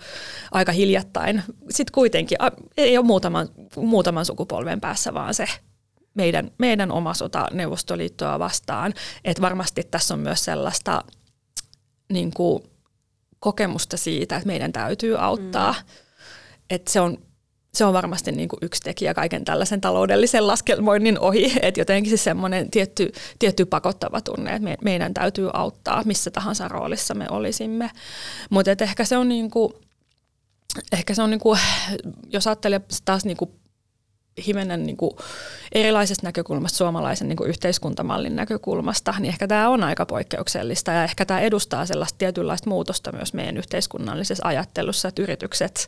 aika 0.51 0.71
hiljattain. 0.71 1.43
Sitten 1.69 1.93
kuitenkin 1.93 2.37
ei 2.77 2.97
ole 2.97 3.05
muutaman, 3.05 3.47
muutaman 3.75 4.25
sukupolven 4.25 4.81
päässä, 4.81 5.13
vaan 5.13 5.33
se 5.33 5.45
meidän, 6.13 6.51
meidän 6.57 6.91
oma 6.91 7.13
sota 7.13 7.47
Neuvostoliittoa 7.51 8.39
vastaan. 8.39 8.93
Et 9.25 9.41
varmasti 9.41 9.83
tässä 9.83 10.13
on 10.13 10.19
myös 10.19 10.45
sellaista 10.45 11.03
niin 12.13 12.31
kuin, 12.31 12.63
kokemusta 13.39 13.97
siitä, 13.97 14.35
että 14.35 14.47
meidän 14.47 14.73
täytyy 14.73 15.23
auttaa. 15.23 15.71
Mm 15.71 16.06
että 16.69 16.91
se 16.91 17.01
on 17.01 17.17
se 17.77 17.85
on 17.85 17.93
varmasti 17.93 18.31
niin 18.31 18.49
kuin 18.49 18.59
yksi 18.61 18.81
tekijä 18.81 19.13
kaiken 19.13 19.45
tällaisen 19.45 19.81
taloudellisen 19.81 20.47
laskelmoinnin 20.47 21.19
ohi, 21.19 21.53
että 21.61 21.81
jotenkin 21.81 22.17
se 22.17 22.23
semmoinen 22.23 22.71
tietty, 22.71 23.11
tietty 23.39 23.65
pakottava 23.65 24.21
tunne, 24.21 24.51
että 24.51 24.63
me, 24.63 24.77
meidän 24.83 25.13
täytyy 25.13 25.49
auttaa 25.53 26.03
missä 26.05 26.31
tahansa 26.31 26.67
roolissa 26.67 27.13
me 27.13 27.25
olisimme. 27.29 27.91
Mutta 28.49 28.71
ehkä 28.81 29.05
se 29.05 29.17
on 29.17 29.29
niin 29.29 29.51
kuin, 29.51 29.73
ehkä 30.91 31.13
se 31.13 31.21
on 31.21 31.29
niin 31.29 31.39
kuin, 31.39 31.59
jos 32.29 32.47
ajattelee 32.47 32.81
taas 33.05 33.25
niin 33.25 33.37
kuin 33.37 33.51
hivenen 34.47 34.83
niin 34.83 34.97
kuin 34.97 35.11
erilaisesta 35.71 36.27
näkökulmasta, 36.27 36.77
suomalaisen 36.77 37.29
niin 37.29 37.37
kuin 37.37 37.49
yhteiskuntamallin 37.49 38.35
näkökulmasta, 38.35 39.13
niin 39.19 39.29
ehkä 39.29 39.47
tämä 39.47 39.69
on 39.69 39.83
aika 39.83 40.05
poikkeuksellista 40.05 40.91
ja 40.91 41.03
ehkä 41.03 41.25
tämä 41.25 41.39
edustaa 41.39 41.85
sellaista 41.85 42.17
tietynlaista 42.17 42.69
muutosta 42.69 43.11
myös 43.11 43.33
meidän 43.33 43.57
yhteiskunnallisessa 43.57 44.47
ajattelussa, 44.47 45.07
että 45.07 45.21
yritykset 45.21 45.87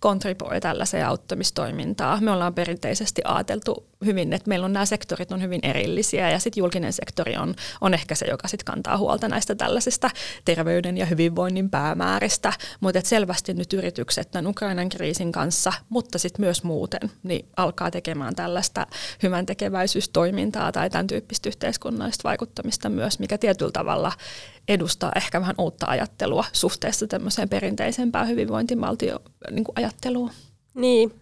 kontriboi 0.00 0.60
tällaiseen 0.60 1.06
auttamistoimintaan. 1.06 2.24
Me 2.24 2.30
ollaan 2.30 2.54
perinteisesti 2.54 3.22
ajateltu 3.24 3.88
hyvin, 4.04 4.32
että 4.32 4.48
meillä 4.48 4.64
on 4.64 4.72
nämä 4.72 4.86
sektorit 4.86 5.32
on 5.32 5.42
hyvin 5.42 5.60
erillisiä 5.62 6.30
ja 6.30 6.38
sitten 6.38 6.60
julkinen 6.60 6.92
sektori 6.92 7.36
on, 7.36 7.54
on 7.80 7.94
ehkä 7.94 8.14
se, 8.14 8.26
joka 8.26 8.48
sitten 8.48 8.64
kantaa 8.64 8.98
huolta 8.98 9.28
näistä 9.28 9.54
tällaisista 9.54 10.10
terveyden 10.44 10.98
ja 10.98 11.06
hyvinvoinnin 11.06 11.70
päämääristä, 11.70 12.52
mutta 12.80 13.00
selvästi 13.04 13.54
nyt 13.54 13.72
yritykset 13.72 14.30
tämän 14.30 14.46
Ukrainan 14.46 14.88
kriisin 14.88 15.32
kanssa, 15.32 15.72
mutta 15.88 16.18
sitten 16.18 16.44
myös 16.44 16.62
muuten, 16.62 17.10
niin 17.22 17.48
alkaa 17.56 17.90
tekemään 17.90 18.34
tällaista 18.34 18.86
hyvän 19.22 19.46
tekeväisyystoimintaa 19.46 20.72
tai 20.72 20.90
tämän 20.90 21.06
tyyppistä 21.06 21.48
yhteiskunnallista 21.48 22.28
vaikuttamista 22.28 22.88
myös, 22.88 23.18
mikä 23.18 23.38
tietyllä 23.38 23.72
tavalla 23.72 24.12
edustaa 24.68 25.12
ehkä 25.16 25.40
vähän 25.40 25.54
uutta 25.58 25.86
ajattelua 25.86 26.44
suhteessa 26.52 27.06
tämmöiseen 27.06 27.48
perinteisempään 27.48 28.28
hyvinvointivaltio-ajatteluun. 28.28 30.30
Niin, 30.74 31.12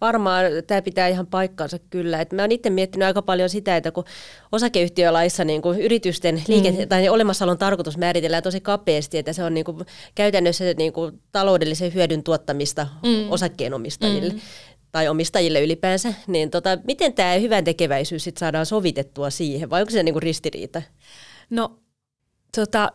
varmaan 0.00 0.44
tämä 0.66 0.82
pitää 0.82 1.08
ihan 1.08 1.26
paikkansa 1.26 1.78
kyllä. 1.90 2.20
Et 2.20 2.32
mä 2.32 2.42
oon 2.42 2.52
itse 2.52 2.70
miettinyt 2.70 3.06
aika 3.06 3.22
paljon 3.22 3.48
sitä, 3.48 3.76
että 3.76 3.92
kun 3.92 4.04
osakeyhtiölaissa 4.52 5.44
niin 5.44 5.62
kun 5.62 5.80
yritysten 5.80 6.42
liike- 6.48 6.70
mm. 6.70 6.88
tai 6.88 7.08
olemassaolon 7.08 7.58
tarkoitus 7.58 7.96
määritellään 7.96 8.42
tosi 8.42 8.60
kapeasti, 8.60 9.18
että 9.18 9.32
se 9.32 9.44
on 9.44 9.54
niin 9.54 9.64
kun 9.64 9.84
käytännössä 10.14 10.64
niin 10.78 10.92
kun 10.92 11.20
taloudellisen 11.32 11.94
hyödyn 11.94 12.22
tuottamista 12.22 12.86
mm. 13.02 13.30
osakkeenomistajille. 13.30 14.32
Mm 14.32 14.40
tai 14.92 15.08
omistajille 15.08 15.64
ylipäänsä, 15.64 16.14
niin 16.26 16.50
tota, 16.50 16.78
miten 16.84 17.12
tämä 17.12 17.34
hyvän 17.34 17.64
tekeväisyys 17.64 18.24
sit 18.24 18.36
saadaan 18.36 18.66
sovitettua 18.66 19.30
siihen, 19.30 19.70
vai 19.70 19.80
onko 19.80 19.90
se 19.90 20.02
niinku 20.02 20.20
ristiriita? 20.20 20.82
No, 21.50 21.78
tota, 22.56 22.92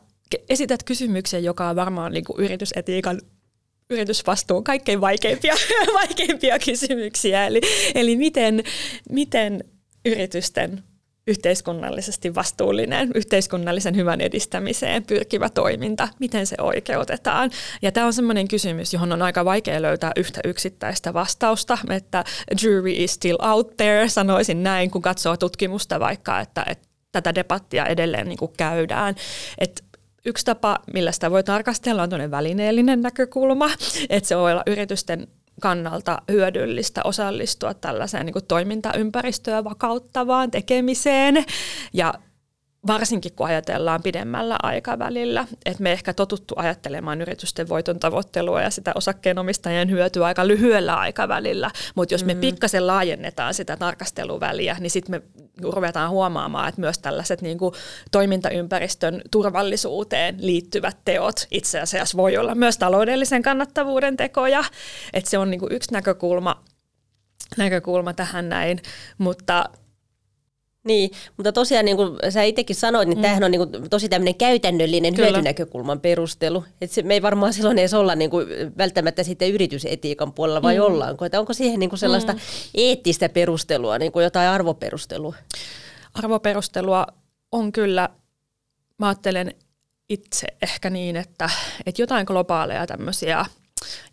esität 0.50 0.84
kysymyksen, 0.84 1.44
joka 1.44 1.70
on 1.70 1.76
varmaan 1.76 2.12
niinku 2.12 2.36
yritysetiikan 2.38 3.22
yritysvastuun 3.90 4.64
kaikkein 4.64 5.02
vaikeimpia, 5.02 5.56
vaikeimpia 6.02 6.60
kysymyksiä. 6.60 7.48
Eli, 7.48 7.62
eli 7.96 8.16
miten, 8.16 8.64
miten 9.10 9.64
yritysten 10.06 10.84
yhteiskunnallisesti 11.28 12.36
vastuullinen, 12.36 13.12
yhteiskunnallisen 13.16 13.96
hyvän 13.96 14.22
edistämiseen 14.22 15.04
pyrkivä 15.04 15.50
toiminta, 15.50 16.08
miten 16.20 16.48
se 16.48 16.56
oikeutetaan. 16.62 17.52
Ja 17.82 17.92
tämä 17.92 18.06
on 18.06 18.14
sellainen 18.14 18.48
kysymys, 18.48 18.94
johon 18.94 19.12
on 19.12 19.22
aika 19.22 19.46
vaikea 19.46 19.82
löytää 19.82 20.12
yhtä 20.16 20.42
yksittäistä 20.46 21.14
vastausta, 21.14 21.78
että 21.90 22.24
jury 22.64 22.92
is 22.92 23.14
still 23.14 23.38
out 23.42 23.78
there, 23.78 24.10
sanoisin 24.10 24.64
näin, 24.64 24.92
kun 24.92 25.02
katsoo 25.02 25.38
tutkimusta 25.38 26.00
vaikka, 26.00 26.40
että, 26.40 26.66
että 26.68 26.91
debattia 27.36 27.86
edelleen 27.86 28.28
niin 28.28 28.38
kuin 28.38 28.54
käydään. 28.58 29.16
Että 29.58 29.84
Yksi 30.26 30.46
tapa, 30.46 30.80
millä 30.94 31.12
sitä 31.12 31.32
voi 31.32 31.44
tarkastella, 31.44 32.04
on 32.04 32.32
välineellinen 32.32 33.02
näkökulma, 33.02 33.70
että 34.10 34.28
se 34.28 34.38
voi 34.38 34.52
olla 34.52 34.64
yritysten 34.68 35.28
kannalta 35.62 36.22
hyödyllistä 36.32 37.02
osallistua 37.04 37.74
tällaiseen 37.74 38.26
niin 38.26 38.34
kuin 38.34 38.46
toimintaympäristöä 38.46 39.64
vakauttavaan 39.64 40.52
tekemiseen 40.52 41.46
ja 41.94 42.14
varsinkin 42.88 43.32
kun 43.36 43.48
ajatellaan 43.48 44.04
pidemmällä 44.04 44.58
aikavälillä, 44.64 45.48
että 45.66 45.84
me 45.84 45.92
ehkä 45.92 46.14
totuttu 46.14 46.54
ajattelemaan 46.58 47.22
yritysten 47.22 47.70
voiton 47.70 48.00
tavoittelua 48.00 48.62
ja 48.62 48.70
sitä 48.70 48.92
osakkeenomistajien 48.96 49.90
hyötyä 49.90 50.26
aika 50.26 50.48
lyhyellä 50.48 50.96
aikavälillä, 50.96 51.72
mutta 51.96 52.14
jos 52.14 52.26
me 52.26 52.34
mm. 52.34 52.40
pikkasen 52.40 52.88
laajennetaan 52.88 53.54
sitä 53.54 53.78
tarkasteluväliä, 53.78 54.78
niin 54.80 54.92
sitten 54.92 55.16
me 55.16 55.22
ruvetaan 55.62 56.10
huomaamaan, 56.10 56.70
että 56.70 56.82
myös 56.82 57.00
tällaiset 57.00 57.42
niin 57.42 57.58
kuin 57.58 57.74
toimintaympäristön 58.12 59.22
turvallisuuteen 59.32 60.38
liittyvät 60.40 60.98
teot 61.06 61.48
itse 61.52 61.80
asiassa 61.80 62.18
voi 62.18 62.38
olla 62.38 62.56
myös 62.56 62.78
taloudellisen 62.78 63.42
kannattavuuden 63.42 64.18
tekoja. 64.18 64.64
Että 65.14 65.30
se 65.30 65.38
on 65.38 65.52
niin 65.52 65.60
kuin 65.60 65.74
yksi 65.74 65.94
näkökulma, 65.94 66.64
näkökulma 67.58 68.14
tähän 68.14 68.50
näin, 68.50 68.80
mutta 69.18 69.70
niin, 70.84 71.12
mutta 71.38 71.52
tosiaan 71.52 71.86
niin 71.86 71.98
kuin 71.98 72.18
sä 72.30 72.44
itsekin 72.44 72.76
sanoit, 72.76 73.10
niin 73.10 73.18
mm. 73.18 73.22
tämähän 73.22 73.44
on 73.44 73.52
niin 73.52 73.70
kuin 73.70 73.90
tosi 73.90 74.10
tämmöinen 74.10 74.36
käytännöllinen 74.36 75.14
Kyllä. 75.14 75.30
hyötynäkökulman 75.30 76.00
perustelu. 76.00 76.64
Et 76.82 76.92
se, 76.92 77.02
me 77.02 77.14
ei 77.14 77.22
varmaan 77.22 77.54
silloin 77.54 77.80
edes 77.80 77.94
olla 77.94 78.16
niin 78.16 78.30
kuin 78.30 78.48
välttämättä 78.78 79.24
sitten 79.24 79.54
yritysetiikan 79.54 80.34
puolella, 80.34 80.62
vai 80.62 80.78
mm. 80.78 80.84
ollaanko? 80.84 81.26
Että 81.26 81.40
onko 81.40 81.54
siihen 81.54 81.80
niin 81.80 81.90
kuin 81.90 82.00
sellaista 82.00 82.34
mm. 82.34 82.40
eettistä 82.74 83.30
perustelua, 83.30 83.98
niin 83.98 84.12
kuin 84.12 84.24
jotain 84.24 84.50
arvoperustelua? 84.50 85.36
Arvoperustelua 86.14 87.08
on 87.52 87.72
kyllä, 87.72 88.10
mä 88.98 89.08
ajattelen 89.08 89.54
itse 90.10 90.48
ehkä 90.62 90.90
niin, 90.90 91.16
että, 91.16 91.50
että 91.86 92.02
jotain 92.02 92.26
globaaleja 92.26 92.88
tämmöisiä, 92.88 93.46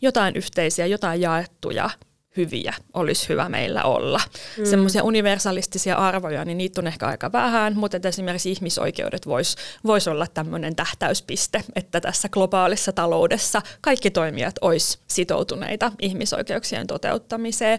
jotain 0.02 0.36
yhteisiä, 0.36 0.86
jotain 0.86 1.20
jaettuja– 1.20 1.90
hyviä 2.38 2.74
olisi 2.94 3.28
hyvä 3.28 3.48
meillä 3.48 3.82
olla. 3.82 4.20
Mm. 4.58 4.64
Semmoisia 4.64 5.02
universalistisia 5.02 5.96
arvoja, 5.96 6.44
niin 6.44 6.58
niitä 6.58 6.80
on 6.80 6.86
ehkä 6.86 7.06
aika 7.06 7.32
vähän, 7.32 7.76
mutta 7.76 8.08
esimerkiksi 8.08 8.50
ihmisoikeudet 8.50 9.26
voisi 9.26 9.56
vois 9.86 10.08
olla 10.08 10.26
tämmöinen 10.26 10.76
tähtäyspiste, 10.76 11.64
että 11.74 12.00
tässä 12.00 12.28
globaalissa 12.28 12.92
taloudessa 12.92 13.62
kaikki 13.80 14.10
toimijat 14.10 14.54
olisi 14.60 14.98
sitoutuneita 15.08 15.92
ihmisoikeuksien 16.00 16.86
toteuttamiseen. 16.86 17.78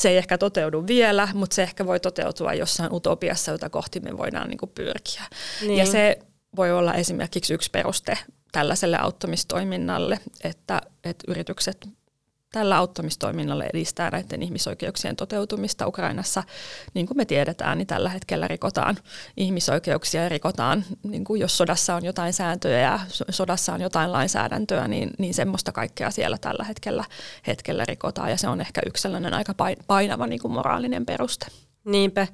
Se 0.00 0.08
ei 0.08 0.16
ehkä 0.16 0.38
toteudu 0.38 0.86
vielä, 0.86 1.28
mutta 1.34 1.54
se 1.54 1.62
ehkä 1.62 1.86
voi 1.86 2.00
toteutua 2.00 2.54
jossain 2.54 2.92
utopiassa, 2.92 3.52
jota 3.52 3.70
kohti 3.70 4.00
me 4.00 4.18
voidaan 4.18 4.48
niin 4.48 4.58
kuin 4.58 4.72
pyrkiä. 4.74 5.22
Niin. 5.60 5.78
Ja 5.78 5.86
se 5.86 6.18
voi 6.56 6.72
olla 6.72 6.94
esimerkiksi 6.94 7.54
yksi 7.54 7.70
peruste 7.70 8.18
tällaiselle 8.52 8.98
auttamistoiminnalle, 8.98 10.20
että, 10.44 10.80
että 11.04 11.24
yritykset 11.28 11.88
tällä 12.52 12.76
auttamistoiminnalla 12.76 13.64
edistää 13.64 14.10
näiden 14.10 14.42
ihmisoikeuksien 14.42 15.16
toteutumista 15.16 15.86
Ukrainassa. 15.86 16.42
Niin 16.94 17.06
kuin 17.06 17.16
me 17.16 17.24
tiedetään, 17.24 17.78
niin 17.78 17.86
tällä 17.86 18.08
hetkellä 18.08 18.48
rikotaan 18.48 18.96
ihmisoikeuksia 19.36 20.22
ja 20.22 20.28
rikotaan, 20.28 20.84
niin 21.02 21.24
kuin 21.24 21.40
jos 21.40 21.56
sodassa 21.56 21.94
on 21.94 22.04
jotain 22.04 22.32
sääntöjä 22.32 22.80
ja 22.80 23.00
sodassa 23.30 23.74
on 23.74 23.80
jotain 23.80 24.12
lainsäädäntöä, 24.12 24.88
niin, 24.88 25.10
niin 25.18 25.34
semmoista 25.34 25.72
kaikkea 25.72 26.10
siellä 26.10 26.38
tällä 26.38 26.64
hetkellä, 26.64 27.04
hetkellä 27.46 27.84
rikotaan 27.84 28.30
ja 28.30 28.36
se 28.36 28.48
on 28.48 28.60
ehkä 28.60 28.80
yksi 28.86 29.02
sellainen 29.02 29.34
aika 29.34 29.54
painava 29.86 30.26
niin 30.26 30.40
kuin 30.40 30.52
moraalinen 30.52 31.06
peruste. 31.06 31.46
Niinpä. 31.84 32.26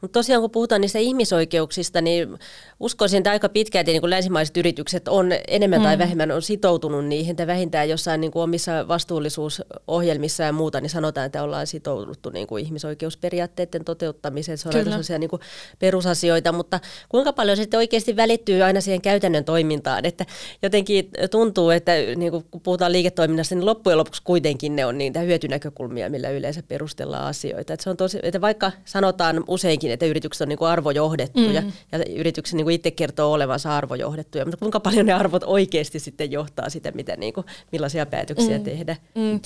Mutta 0.00 0.18
tosiaan 0.18 0.40
kun 0.42 0.50
puhutaan 0.50 0.80
niistä 0.80 0.98
ihmisoikeuksista, 0.98 2.00
niin 2.00 2.38
uskoisin, 2.80 3.18
että 3.18 3.30
aika 3.30 3.48
pitkälti 3.48 3.92
niin 3.92 4.00
kuin 4.00 4.10
länsimaiset 4.10 4.56
yritykset 4.56 5.08
on 5.08 5.30
enemmän 5.48 5.80
mm. 5.80 5.84
tai 5.84 5.98
vähemmän 5.98 6.30
on 6.30 6.42
sitoutunut 6.42 7.04
niihin, 7.04 7.30
että 7.30 7.46
vähintään 7.46 7.88
jossain 7.88 8.20
niin 8.20 8.30
kuin 8.30 8.42
omissa 8.42 8.88
vastuullisuusohjelmissa 8.88 10.42
ja 10.42 10.52
muuta, 10.52 10.80
niin 10.80 10.90
sanotaan, 10.90 11.26
että 11.26 11.42
ollaan 11.42 11.66
sitouduttu 11.66 12.30
niin 12.30 12.46
kuin 12.46 12.64
ihmisoikeusperiaatteiden 12.64 13.84
toteuttamiseen. 13.84 14.58
Se 14.58 14.68
on 14.68 14.76
aika 14.76 14.90
sellaisia 14.90 15.18
niin 15.18 15.30
kuin 15.30 15.42
perusasioita, 15.78 16.52
mutta 16.52 16.80
kuinka 17.08 17.32
paljon 17.32 17.56
sitten 17.56 17.78
oikeasti 17.78 18.16
välittyy 18.16 18.62
aina 18.62 18.80
siihen 18.80 19.02
käytännön 19.02 19.44
toimintaan, 19.44 20.04
että 20.04 20.26
jotenkin 20.62 21.10
tuntuu, 21.30 21.70
että 21.70 21.92
niin 22.16 22.30
kuin 22.32 22.44
kun 22.50 22.60
puhutaan 22.60 22.92
liiketoiminnasta, 22.92 23.54
niin 23.54 23.66
loppujen 23.66 23.98
lopuksi 23.98 24.22
kuitenkin 24.24 24.76
ne 24.76 24.86
on 24.86 24.98
niitä 24.98 25.20
hyötynäkökulmia, 25.20 26.10
millä 26.10 26.30
yleensä 26.30 26.62
perustellaan 26.62 27.26
asioita. 27.26 27.72
Että 27.72 27.84
se 27.84 27.90
on 27.90 27.96
tosi, 27.96 28.18
että 28.22 28.40
vaikka 28.40 28.72
sanotaan 28.84 29.44
useinkin, 29.48 29.85
että 29.90 30.06
yritykset 30.06 30.40
on 30.40 30.48
niin 30.48 30.58
kuin 30.58 30.68
arvojohdettuja 30.68 31.60
mm. 31.60 31.72
ja 31.92 31.98
yrityksen 32.16 32.56
niin 32.56 32.64
kuin 32.64 32.74
itse 32.74 32.90
kertoo 32.90 33.32
olevansa 33.32 33.76
arvojohdettuja, 33.76 34.44
mutta 34.44 34.58
kuinka 34.58 34.80
paljon 34.80 35.06
ne 35.06 35.12
arvot 35.12 35.42
oikeasti 35.46 35.98
sitten 35.98 36.30
johtaa 36.30 36.70
sitä, 36.70 36.90
miten, 36.90 37.20
niin 37.20 37.32
kuin, 37.32 37.46
millaisia 37.72 38.06
päätöksiä 38.06 38.58
mm. 38.58 38.64
tehdä? 38.64 38.96
Mm. 39.14 39.40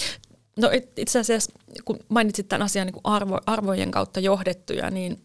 No 0.56 0.70
itse 0.96 1.18
asiassa, 1.18 1.52
kun 1.84 1.98
mainitsit 2.08 2.48
tämän 2.48 2.62
asian 2.62 2.86
niin 2.86 2.94
kuin 2.94 3.14
arvo, 3.14 3.38
arvojen 3.46 3.90
kautta 3.90 4.20
johdettuja, 4.20 4.90
niin 4.90 5.18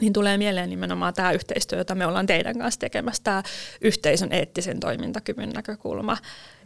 niin 0.00 0.12
tulee 0.12 0.38
mieleen 0.38 0.70
nimenomaan 0.70 1.14
tämä 1.14 1.32
yhteistyö, 1.32 1.78
jota 1.78 1.94
me 1.94 2.06
ollaan 2.06 2.26
teidän 2.26 2.58
kanssa 2.58 2.80
tekemässä, 2.80 3.22
tämä 3.24 3.42
yhteisön 3.80 4.32
eettisen 4.32 4.80
toimintakyvyn 4.80 5.50
näkökulma. 5.50 6.16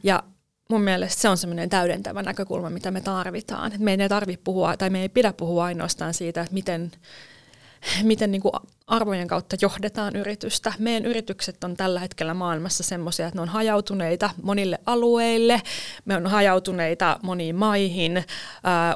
Ja 0.02 0.22
mun 0.70 0.80
mielestä 0.80 1.22
se 1.22 1.28
on 1.28 1.36
semmoinen 1.36 1.70
täydentävä 1.70 2.22
näkökulma, 2.22 2.70
mitä 2.70 2.90
me 2.90 3.00
tarvitaan. 3.00 3.72
Me 3.78 3.96
ei 4.00 4.08
tarvitse 4.08 4.42
puhua, 4.44 4.76
tai 4.76 4.90
me 4.90 5.02
ei 5.02 5.08
pidä 5.08 5.32
puhua 5.32 5.64
ainoastaan 5.64 6.14
siitä, 6.14 6.40
että 6.40 6.54
miten 6.54 6.92
miten 8.02 8.30
niin 8.30 8.42
kuin 8.42 8.52
arvojen 8.86 9.28
kautta 9.28 9.56
johdetaan 9.62 10.16
yritystä. 10.16 10.72
Meidän 10.78 11.06
yritykset 11.06 11.64
on 11.64 11.76
tällä 11.76 12.00
hetkellä 12.00 12.34
maailmassa 12.34 12.82
semmoisia, 12.82 13.26
että 13.26 13.38
ne 13.38 13.42
on 13.42 13.48
hajautuneita 13.48 14.30
monille 14.42 14.78
alueille, 14.86 15.62
me 16.04 16.16
on 16.16 16.26
hajautuneita 16.26 17.18
moniin 17.22 17.56
maihin, 17.56 18.16
äh, 18.16 18.24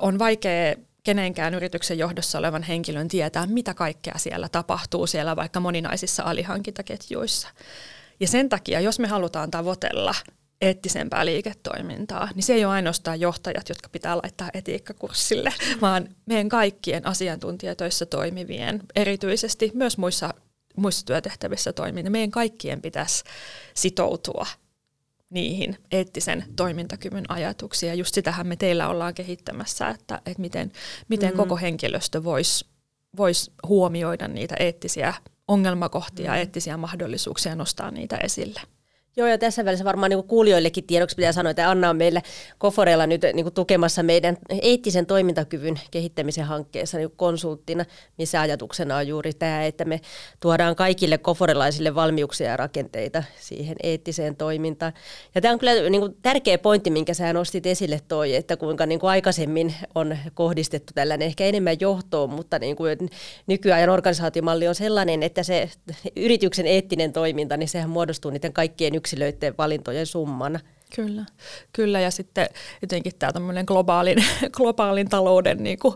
on 0.01 0.19
vaikea 0.19 0.75
kenenkään 1.05 1.55
yrityksen 1.55 1.99
johdossa 1.99 2.39
olevan 2.39 2.63
henkilön 2.63 3.09
tietää, 3.09 3.47
mitä 3.47 3.75
kaikkea 3.75 4.15
siellä 4.17 4.49
tapahtuu 4.49 5.07
siellä 5.07 5.37
vaikka 5.37 5.61
moninaisissa 5.61 6.23
alihankintaketjuissa. 6.23 7.49
Ja 8.21 8.29
sen 8.29 8.49
takia, 8.49 8.81
jos 8.81 8.99
me 8.99 9.09
halutaan 9.09 9.51
tavoitella 9.51 10.15
eettisempää 10.65 11.27
liiketoimintaa, 11.27 12.29
niin 12.35 12.43
se 12.43 12.55
ei 12.55 12.65
ole 12.65 12.73
ainoastaan 12.73 13.21
johtajat, 13.21 13.69
jotka 13.69 13.89
pitää 13.89 14.17
laittaa 14.17 14.51
etiikkakurssille, 14.55 15.53
vaan 15.81 16.09
meidän 16.27 16.49
kaikkien 16.49 17.07
asiantuntijatöissä 17.07 18.07
toimivien, 18.07 18.81
erityisesti 18.97 19.71
myös 19.75 19.99
muissa, 19.99 20.35
muissa 20.77 21.07
työtehtävissä 21.07 21.73
toimivien, 21.73 22.13
meidän 22.13 22.31
kaikkien 22.31 22.83
pitäisi 22.83 23.25
sitoutua 23.75 24.47
niihin 25.31 25.79
eettisen 25.93 26.45
toimintakyvyn 26.57 27.31
ajatuksiin. 27.31 27.89
Ja 27.89 27.95
just 27.95 28.15
sitähän 28.15 28.47
me 28.47 28.57
teillä 28.57 28.89
ollaan 28.89 29.15
kehittämässä, 29.15 29.89
että, 29.89 30.21
että 30.27 30.41
miten, 30.41 30.73
miten 31.09 31.31
mm. 31.31 31.37
koko 31.37 31.57
henkilöstö 31.57 32.25
voisi 32.25 32.67
vois 33.17 33.51
huomioida 33.67 34.29
niitä 34.29 34.55
eettisiä 34.59 35.15
ongelmakohtia, 35.49 36.31
mm. 36.31 36.37
eettisiä 36.37 36.77
mahdollisuuksia 36.77 37.53
ja 37.53 37.57
nostaa 37.57 37.91
niitä 37.91 38.17
esille. 38.17 38.61
Joo, 39.17 39.29
ja 39.29 39.39
tässä 39.39 39.65
välissä 39.65 39.85
varmaan 39.85 40.11
niin 40.11 40.25
kuulijoillekin 40.25 40.85
tiedoksi 40.85 41.17
pitää 41.17 41.33
sanoa, 41.33 41.51
että 41.51 41.71
Anna 41.71 41.91
on 41.91 41.97
meille 41.97 42.23
Koforella 42.59 43.07
nyt 43.07 43.23
niin 43.23 43.45
kuin 43.45 43.55
tukemassa 43.55 44.03
meidän 44.03 44.37
eettisen 44.63 45.07
toimintakyvyn 45.07 45.81
kehittämisen 45.91 46.45
hankkeessa 46.45 46.99
niin 46.99 47.11
konsulttina, 47.17 47.85
missä 48.19 48.41
ajatuksena 48.41 48.97
on 48.97 49.09
juuri 49.09 49.33
tämä, 49.33 49.65
että 49.65 49.85
me 49.85 50.01
tuodaan 50.41 50.77
kaikille 50.77 51.19
koforelaisille 51.19 51.95
valmiuksia 51.95 52.51
ja 52.51 52.57
rakenteita 52.57 53.25
siihen 53.41 53.77
eettiseen 53.83 54.37
toimintaan. 54.37 54.93
Ja 55.35 55.41
tämä 55.41 55.53
on 55.53 55.59
kyllä 55.59 55.91
niin 55.91 56.01
kuin 56.01 56.17
tärkeä 56.23 56.59
pointti, 56.59 56.91
minkä 56.91 57.15
sä 57.15 57.33
nostit 57.33 57.67
esille 57.67 58.01
toi, 58.09 58.35
että 58.35 58.57
kuinka 58.57 58.87
niin 58.87 59.01
kuin 59.01 59.11
aikaisemmin 59.11 59.75
on 59.95 60.19
kohdistettu 60.35 60.93
tällainen 60.95 61.27
ehkä 61.27 61.45
enemmän 61.45 61.77
johtoon, 61.81 62.31
mutta 62.31 62.59
niin 62.59 62.77
kuin 62.77 62.99
nykyajan 63.47 63.91
organisaatiomalli 63.91 64.69
on 64.69 64.75
sellainen, 64.75 65.23
että 65.23 65.43
se 65.43 65.71
yrityksen 66.17 66.67
eettinen 66.67 67.13
toiminta, 67.13 67.57
niin 67.57 67.69
sehän 67.69 67.91
muodostuu 67.91 68.31
niiden 68.31 68.53
kaikkien 68.53 68.95
yksilöiden 69.05 69.55
valintojen 69.59 70.07
summana. 70.07 70.61
Kyllä, 70.97 71.25
kyllä 71.73 72.01
ja 72.01 72.11
sitten 72.11 72.49
jotenkin 72.83 73.13
tämä 73.19 73.33
globaalin, 73.67 74.25
globaalin 74.57 75.09
talouden 75.09 75.63
niin 75.63 75.79
kuin, 75.79 75.95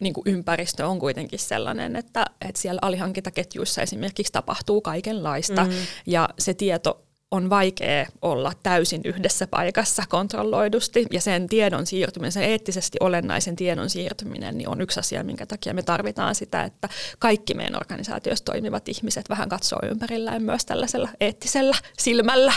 niin 0.00 0.12
kuin 0.12 0.24
ympäristö 0.26 0.86
on 0.86 0.98
kuitenkin 0.98 1.38
sellainen, 1.38 1.96
että, 1.96 2.26
että 2.40 2.60
siellä 2.60 2.78
alihankintaketjuissa 2.82 3.82
esimerkiksi 3.82 4.32
tapahtuu 4.32 4.80
kaikenlaista 4.80 5.64
mm. 5.64 5.70
ja 6.06 6.28
se 6.38 6.54
tieto 6.54 7.05
on 7.30 7.50
vaikea 7.50 8.06
olla 8.22 8.52
täysin 8.62 9.00
yhdessä 9.04 9.46
paikassa 9.46 10.02
kontrolloidusti 10.08 11.06
ja 11.12 11.20
sen 11.20 11.48
tiedon 11.48 11.86
siirtyminen, 11.86 12.32
sen 12.32 12.42
eettisesti 12.42 12.98
olennaisen 13.00 13.56
tiedon 13.56 13.90
siirtyminen 13.90 14.58
niin 14.58 14.68
on 14.68 14.80
yksi 14.80 15.00
asia, 15.00 15.24
minkä 15.24 15.46
takia 15.46 15.74
me 15.74 15.82
tarvitaan 15.82 16.34
sitä, 16.34 16.62
että 16.62 16.88
kaikki 17.18 17.54
meidän 17.54 17.76
organisaatiossa 17.76 18.44
toimivat 18.44 18.88
ihmiset 18.88 19.28
vähän 19.28 19.48
katsoo 19.48 19.78
ympärillään 19.90 20.42
myös 20.42 20.64
tällaisella 20.64 21.08
eettisellä 21.20 21.76
silmällä. 21.98 22.52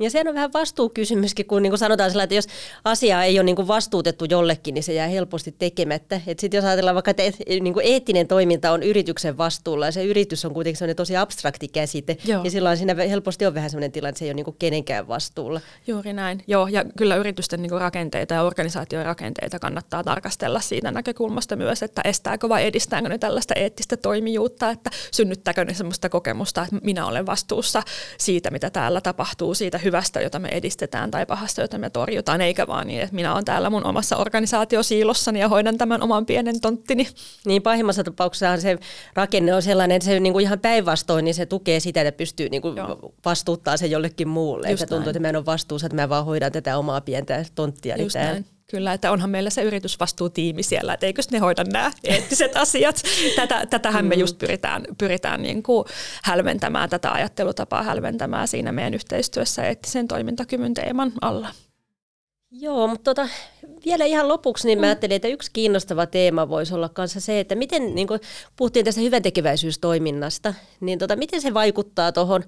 Ja 0.00 0.10
se 0.10 0.22
on 0.26 0.34
vähän 0.34 0.52
vastuukysymyskin, 0.52 1.46
kun 1.46 1.62
niin 1.62 1.70
kuin 1.70 1.78
sanotaan 1.78 2.10
sillä, 2.10 2.22
että 2.22 2.34
jos 2.34 2.46
asia 2.84 3.24
ei 3.24 3.38
ole 3.38 3.44
niin 3.44 3.56
kuin 3.56 3.68
vastuutettu 3.68 4.24
jollekin, 4.30 4.74
niin 4.74 4.82
se 4.82 4.92
jää 4.92 5.08
helposti 5.08 5.54
tekemättä. 5.58 6.20
Sitten 6.26 6.58
jos 6.58 6.64
ajatellaan 6.64 6.94
vaikka, 6.94 7.10
että 7.10 7.22
niin 7.60 7.74
kuin 7.74 7.86
eettinen 7.86 8.28
toiminta 8.28 8.72
on 8.72 8.82
yrityksen 8.82 9.38
vastuulla 9.38 9.86
ja 9.86 9.92
se 9.92 10.04
yritys 10.04 10.44
on 10.44 10.54
kuitenkin 10.54 10.78
sellainen 10.78 10.96
tosi 10.96 11.16
abstrakti 11.16 11.68
käsite, 11.68 12.16
Joo. 12.24 12.42
niin 12.42 12.50
silloin 12.50 12.76
siinä 12.76 12.94
helposti 12.94 13.46
on 13.46 13.54
vähän 13.54 13.70
sellainen 13.70 13.92
tilanne, 13.92 14.08
että 14.08 14.18
se 14.18 14.24
ei 14.24 14.28
ole 14.28 14.34
niin 14.34 14.44
kuin 14.44 14.56
kenenkään 14.58 15.08
vastuulla. 15.08 15.60
Juuri 15.86 16.12
näin. 16.12 16.44
Joo, 16.46 16.66
ja 16.66 16.84
kyllä 16.98 17.16
yritysten 17.16 17.62
niin 17.62 17.70
kuin 17.70 17.80
rakenteita 17.80 18.34
ja 18.34 18.42
organisaation 18.42 19.04
rakenteita 19.04 19.58
kannattaa 19.58 20.04
tarkastella 20.04 20.60
siitä 20.60 20.90
näkökulmasta 20.90 21.56
myös, 21.56 21.82
että 21.82 22.02
estääkö 22.04 22.48
vai 22.48 22.66
edistääkö 22.66 23.08
ne 23.08 23.18
tällaista 23.18 23.54
eettistä 23.54 23.96
toimijuutta, 23.96 24.70
että 24.70 24.90
synnyttääkö 25.12 25.64
ne 25.64 25.74
sellaista 25.74 26.08
kokemusta, 26.08 26.62
että 26.62 26.76
minä 26.82 27.06
olen 27.06 27.26
vastuussa 27.26 27.82
siitä, 28.18 28.50
mitä 28.50 28.70
täällä 28.70 29.00
tapahtuu, 29.00 29.54
siitä 29.54 29.78
hyvästä, 29.90 30.20
jota 30.20 30.38
me 30.38 30.48
edistetään 30.48 31.10
tai 31.10 31.26
pahasta, 31.26 31.60
jota 31.60 31.78
me 31.78 31.90
torjutaan, 31.90 32.40
eikä 32.40 32.66
vaan 32.66 32.86
niin, 32.86 33.00
että 33.00 33.14
minä 33.14 33.34
olen 33.34 33.44
täällä 33.44 33.70
mun 33.70 33.86
omassa 33.86 34.16
organisaatiosiilossani 34.16 35.40
ja 35.40 35.48
hoidan 35.48 35.78
tämän 35.78 36.02
oman 36.02 36.26
pienen 36.26 36.60
tonttini. 36.60 37.08
Niin 37.46 37.62
pahimmassa 37.62 38.04
tapauksessa 38.04 38.56
se 38.56 38.78
rakenne 39.14 39.54
on 39.54 39.62
sellainen, 39.62 39.96
että 39.96 40.06
se 40.06 40.20
niin 40.20 40.32
kuin 40.32 40.42
ihan 40.42 40.60
päinvastoin, 40.60 41.24
niin 41.24 41.34
se 41.34 41.46
tukee 41.46 41.80
sitä, 41.80 42.00
että 42.00 42.18
pystyy 42.18 42.48
niin 42.48 42.62
kuin 42.62 42.76
vastuuttaa 43.24 43.76
se 43.76 43.86
jollekin 43.86 44.28
muulle. 44.28 44.70
Just 44.70 44.82
että 44.82 44.94
tuntuu, 44.94 45.10
että 45.10 45.20
mä 45.20 45.28
en 45.28 45.36
ole 45.36 45.46
vastuussa, 45.46 45.86
että 45.86 45.96
mä 45.96 46.08
vaan 46.08 46.24
hoidan 46.24 46.52
tätä 46.52 46.78
omaa 46.78 47.00
pientä 47.00 47.44
tonttia. 47.54 47.96
Just 47.96 48.16
näin. 48.16 48.46
Kyllä, 48.70 48.92
että 48.92 49.10
onhan 49.10 49.30
meillä 49.30 49.50
se 49.50 49.62
yritysvastuutiimi 49.62 50.62
siellä, 50.62 50.94
että 50.94 51.06
eikös 51.06 51.30
ne 51.30 51.38
hoida 51.38 51.64
nämä 51.64 51.92
eettiset 52.04 52.56
asiat. 52.56 53.02
Tätä, 53.36 53.66
tätähän 53.66 54.04
me 54.04 54.14
mm. 54.14 54.20
just 54.20 54.38
pyritään, 54.38 54.84
pyritään 54.98 55.42
niin 55.42 55.62
kuin 55.62 55.84
hälventämään, 56.22 56.90
tätä 56.90 57.12
ajattelutapaa 57.12 57.82
hälventämään 57.82 58.48
siinä 58.48 58.72
meidän 58.72 58.94
yhteistyössä 58.94 59.64
eettisen 59.64 60.08
toimintakyvyn 60.08 60.74
teeman 60.74 61.12
alla. 61.20 61.48
Joo, 62.50 62.86
mutta 62.86 63.14
tota, 63.14 63.28
vielä 63.86 64.04
ihan 64.04 64.28
lopuksi 64.28 64.66
niin 64.66 64.78
mä 64.78 64.86
mm. 64.86 64.88
ajattelin, 64.88 65.16
että 65.16 65.28
yksi 65.28 65.50
kiinnostava 65.52 66.06
teema 66.06 66.48
voisi 66.48 66.74
olla 66.74 66.88
kanssa 66.88 67.20
se, 67.20 67.40
että 67.40 67.54
miten, 67.54 67.94
niin 67.94 68.06
kuin 68.06 68.20
puhuttiin 68.56 68.84
tästä 68.84 69.00
hyväntekeväisyystoiminnasta, 69.00 70.54
niin 70.80 70.98
tota, 70.98 71.16
miten 71.16 71.40
se 71.40 71.54
vaikuttaa 71.54 72.12
tuohon 72.12 72.44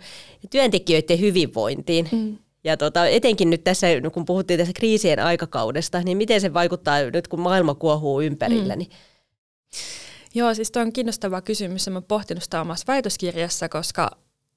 työntekijöiden 0.51 1.21
hyvinvointiin. 1.21 2.09
Mm. 2.13 2.39
Ja 2.64 2.77
tota, 2.77 3.07
etenkin 3.07 3.51
nyt 3.51 3.64
tässä, 3.64 3.87
kun 4.12 4.25
puhuttiin 4.25 4.59
tässä 4.59 4.72
kriisien 4.77 5.18
aikakaudesta, 5.18 6.03
niin 6.03 6.18
miten 6.18 6.40
se 6.40 6.55
vaikuttaa 6.55 7.03
nyt, 7.03 7.29
kun 7.29 7.40
maailma 7.40 7.75
kuohuu 7.75 8.20
ympärillä? 8.20 8.75
Mm. 8.75 8.79
Niin... 8.79 8.90
Joo, 10.35 10.55
siis 10.55 10.70
tuo 10.70 10.83
on 10.83 10.92
kiinnostava 10.92 11.40
kysymys. 11.40 11.88
Mä 11.88 12.03
pohtinut 12.03 12.42
sitä 12.42 12.61
omassa 12.61 12.85
väitöskirjassa, 12.88 13.68
koska 13.68 14.11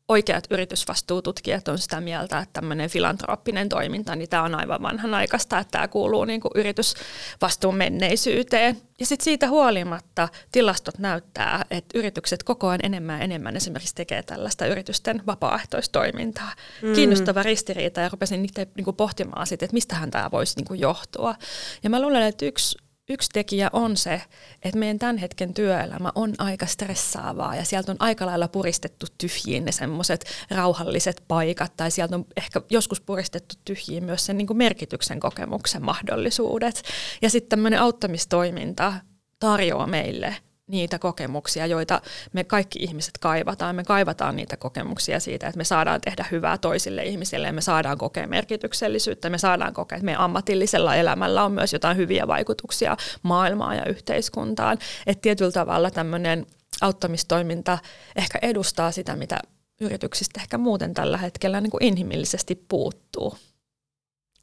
oikeat 0.07 0.47
yritysvastuututkijat 0.49 1.67
on 1.67 1.77
sitä 1.77 2.01
mieltä, 2.01 2.39
että 2.39 2.53
tämmöinen 2.53 2.89
filantrooppinen 2.89 3.69
toiminta, 3.69 4.15
niin 4.15 4.29
tämä 4.29 4.43
on 4.43 4.55
aivan 4.55 4.81
vanhanaikaista, 4.81 5.59
että 5.59 5.71
tämä 5.71 5.87
kuuluu 5.87 6.25
niin 6.25 6.41
kuin 6.41 6.51
yritysvastuun 6.55 7.75
menneisyyteen. 7.75 8.81
Ja 8.99 9.05
sitten 9.05 9.23
siitä 9.23 9.47
huolimatta 9.47 10.29
tilastot 10.51 10.99
näyttää, 10.99 11.65
että 11.71 11.97
yritykset 11.97 12.43
koko 12.43 12.67
ajan 12.67 12.79
enemmän 12.83 13.19
ja 13.19 13.23
enemmän 13.23 13.55
esimerkiksi 13.55 13.95
tekee 13.95 14.23
tällaista 14.23 14.65
yritysten 14.65 15.21
vapaaehtoistoimintaa. 15.27 16.51
Mm. 16.81 16.93
Kiinnostava 16.93 17.43
ristiriita 17.43 18.01
ja 18.01 18.09
rupesin 18.09 18.41
niitä 18.41 18.65
niin 18.75 18.85
kuin 18.85 18.95
pohtimaan 18.95 19.47
sitten, 19.47 19.65
että 19.65 19.73
mistähän 19.73 20.11
tämä 20.11 20.31
voisi 20.31 20.55
niin 20.57 20.67
kuin 20.67 20.79
johtua. 20.79 21.35
Ja 21.83 21.89
mä 21.89 22.01
luulen, 22.01 22.23
että 22.23 22.45
yksi 22.45 22.77
yksi 23.09 23.29
tekijä 23.33 23.69
on 23.73 23.97
se, 23.97 24.21
että 24.63 24.79
meidän 24.79 24.99
tämän 24.99 25.17
hetken 25.17 25.53
työelämä 25.53 26.11
on 26.15 26.33
aika 26.37 26.65
stressaavaa 26.65 27.55
ja 27.55 27.65
sieltä 27.65 27.91
on 27.91 27.97
aika 27.99 28.25
lailla 28.25 28.47
puristettu 28.47 29.05
tyhjiin 29.17 29.65
ne 29.65 29.71
semmoiset 29.71 30.25
rauhalliset 30.51 31.23
paikat 31.27 31.77
tai 31.77 31.91
sieltä 31.91 32.15
on 32.15 32.25
ehkä 32.37 32.61
joskus 32.69 33.01
puristettu 33.01 33.55
tyhjiin 33.65 34.03
myös 34.03 34.25
sen 34.25 34.37
niin 34.37 34.47
kuin 34.47 34.57
merkityksen 34.57 35.19
kokemuksen 35.19 35.85
mahdollisuudet. 35.85 36.81
Ja 37.21 37.29
sitten 37.29 37.49
tämmöinen 37.49 37.79
auttamistoiminta 37.79 38.93
tarjoaa 39.39 39.87
meille 39.87 40.35
niitä 40.67 40.99
kokemuksia, 40.99 41.65
joita 41.65 42.01
me 42.34 42.43
kaikki 42.43 42.80
ihmiset 42.80 43.17
kaivataan. 43.17 43.75
Me 43.75 43.84
kaivataan 43.84 44.36
niitä 44.36 44.58
kokemuksia 44.58 45.19
siitä, 45.19 45.47
että 45.47 45.58
me 45.58 45.63
saadaan 45.63 46.01
tehdä 46.01 46.25
hyvää 46.32 46.58
toisille 46.58 47.04
ihmisille 47.04 47.51
me 47.51 47.62
saadaan 47.62 47.97
kokea 47.97 48.28
merkityksellisyyttä. 48.28 49.30
Me 49.30 49.38
saadaan 49.38 49.73
kokea, 49.73 49.95
että 49.95 50.06
meidän 50.06 50.21
ammatillisella 50.21 50.95
elämällä 50.95 51.43
on 51.43 51.51
myös 51.51 51.73
jotain 51.73 51.97
hyviä 51.97 52.28
vaikutuksia 52.28 52.97
maailmaan 53.23 53.78
ja 53.78 53.86
yhteiskuntaan. 53.86 54.78
Että 55.08 55.21
tietyllä 55.21 55.51
tavalla 55.51 55.91
tämmöinen 55.91 56.45
auttamistoiminta 56.82 57.78
ehkä 58.15 58.39
edustaa 58.41 58.91
sitä, 58.91 59.15
mitä 59.15 59.39
yrityksistä 59.82 60.41
ehkä 60.41 60.58
muuten 60.58 60.93
tällä 60.93 61.17
hetkellä 61.17 61.62
niin 61.62 61.71
kuin 61.71 61.84
inhimillisesti 61.84 62.65
puuttuu. 62.67 63.38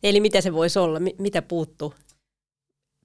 Eli 0.02 0.20
mitä 0.20 0.40
se 0.40 0.52
voisi 0.52 0.78
olla? 0.78 0.98
Mitä 1.18 1.42
puuttuu? 1.42 1.94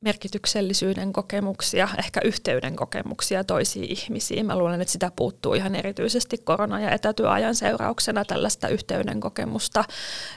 Merkityksellisyyden 0.01 1.13
kokemuksia, 1.13 1.89
ehkä 1.97 2.21
yhteyden 2.23 2.75
kokemuksia 2.75 3.43
toisiin 3.43 3.91
ihmisiin. 3.91 4.45
Mä 4.45 4.57
luulen, 4.57 4.81
että 4.81 4.91
sitä 4.91 5.11
puuttuu 5.15 5.53
ihan 5.53 5.75
erityisesti 5.75 6.37
korona- 6.37 6.79
ja 6.79 6.91
etätyöajan 6.91 7.55
seurauksena 7.55 8.25
tällaista 8.25 8.67
yhteyden 8.67 9.19
kokemusta 9.19 9.83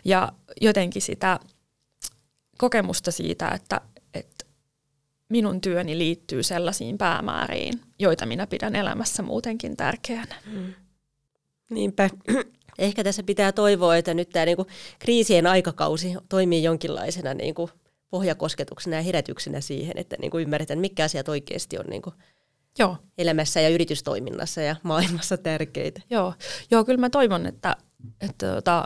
ja 0.05 0.33
jotenkin 0.61 1.03
sitä 1.03 1.41
kokemusta 2.59 3.11
siitä, 3.11 3.49
että, 3.49 3.81
että 4.15 4.45
minun 5.29 5.61
työni 5.61 5.99
liittyy 5.99 6.43
sellaisiin 6.43 6.99
päämääriin, 6.99 7.81
joita 7.99 8.27
minä 8.27 8.47
pidän 8.47 8.77
elämässä 8.77 9.23
muutenkin 9.23 9.77
tärkeänä. 9.77 10.35
Mm. 10.47 10.75
Niinpä. 11.71 12.11
Ehkä 12.79 13.05
tässä 13.05 13.23
pitää 13.23 13.53
toivoa, 13.53 13.97
että 13.97 14.15
nyt 14.15 14.31
tämä 14.31 14.45
niinku 14.45 14.67
kriisien 14.99 15.47
aikakausi 15.47 16.15
toimii 16.29 16.63
jonkinlaisena 16.63 17.35
niinku 17.35 17.71
pohjakosketuksena 18.11 18.97
ja 18.97 19.03
herätyksenä 19.03 19.61
siihen, 19.61 19.99
että 19.99 20.17
niin 20.21 20.31
kuin 20.31 20.43
ymmärretään, 20.43 20.79
mitkä 20.79 21.05
asiat 21.05 21.29
oikeasti 21.29 21.79
on 21.79 21.85
niin 21.89 22.03
kuin 22.03 22.15
Joo. 22.79 22.97
elämässä 23.19 23.61
ja 23.61 23.69
yritystoiminnassa 23.69 24.61
ja 24.61 24.77
maailmassa 24.83 25.37
tärkeitä. 25.37 26.01
Joo, 26.11 26.35
Joo 26.71 26.85
kyllä 26.85 27.01
mä 27.01 27.11
toivon, 27.11 27.47
että, 27.47 27.77
että, 28.21 28.59
että, 28.59 28.85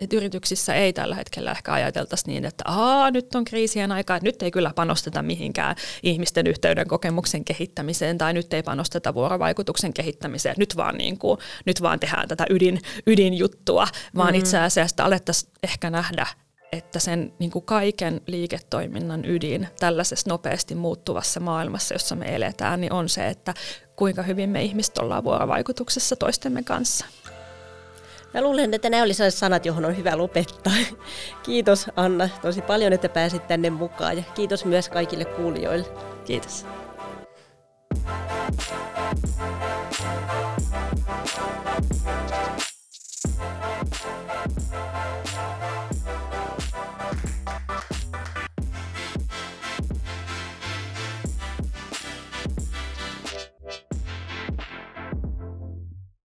että 0.00 0.16
yrityksissä 0.16 0.74
ei 0.74 0.92
tällä 0.92 1.14
hetkellä 1.14 1.50
ehkä 1.50 1.72
ajateltaisi 1.72 2.26
niin, 2.26 2.44
että 2.44 2.64
Aa, 2.66 3.10
nyt 3.10 3.34
on 3.34 3.44
kriisien 3.44 3.92
aika, 3.92 4.16
että 4.16 4.28
nyt 4.28 4.42
ei 4.42 4.50
kyllä 4.50 4.72
panosteta 4.74 5.22
mihinkään 5.22 5.76
ihmisten 6.02 6.46
yhteyden 6.46 6.88
kokemuksen 6.88 7.44
kehittämiseen 7.44 8.18
tai 8.18 8.32
nyt 8.32 8.52
ei 8.52 8.62
panosteta 8.62 9.14
vuorovaikutuksen 9.14 9.92
kehittämiseen, 9.92 10.54
nyt 10.58 10.76
vaan, 10.76 10.94
niin 10.98 11.18
kuin, 11.18 11.38
nyt 11.66 11.82
vaan 11.82 12.00
tehdään 12.00 12.28
tätä 12.28 12.46
ydin, 12.50 12.80
ydinjuttua, 13.06 13.86
vaan 14.16 14.34
mm. 14.34 14.38
itse 14.38 14.58
asiassa 14.58 15.04
alettaisiin 15.04 15.52
ehkä 15.62 15.90
nähdä 15.90 16.26
että 16.72 16.98
sen 16.98 17.32
niin 17.38 17.50
kuin 17.50 17.64
kaiken 17.64 18.20
liiketoiminnan 18.26 19.24
ydin 19.24 19.68
tällaisessa 19.80 20.30
nopeasti 20.30 20.74
muuttuvassa 20.74 21.40
maailmassa, 21.40 21.94
jossa 21.94 22.16
me 22.16 22.34
eletään, 22.34 22.80
niin 22.80 22.92
on 22.92 23.08
se, 23.08 23.28
että 23.28 23.54
kuinka 23.96 24.22
hyvin 24.22 24.50
me 24.50 24.62
ihmiset 24.62 24.98
ollaan 24.98 25.24
vuorovaikutuksessa 25.24 26.16
toistemme 26.16 26.62
kanssa. 26.62 27.06
Mä 28.34 28.42
luulen, 28.42 28.74
että 28.74 28.90
nämä 28.90 29.02
olisivat 29.02 29.34
sanat, 29.34 29.66
johon 29.66 29.84
on 29.84 29.96
hyvä 29.96 30.18
lopettaa. 30.18 30.72
Kiitos 31.42 31.86
Anna 31.96 32.28
tosi 32.42 32.62
paljon, 32.62 32.92
että 32.92 33.08
pääsit 33.08 33.46
tänne 33.46 33.70
mukaan 33.70 34.16
ja 34.16 34.22
kiitos 34.34 34.64
myös 34.64 34.88
kaikille 34.88 35.24
kuulijoille. 35.24 35.86
Kiitos. 36.24 36.66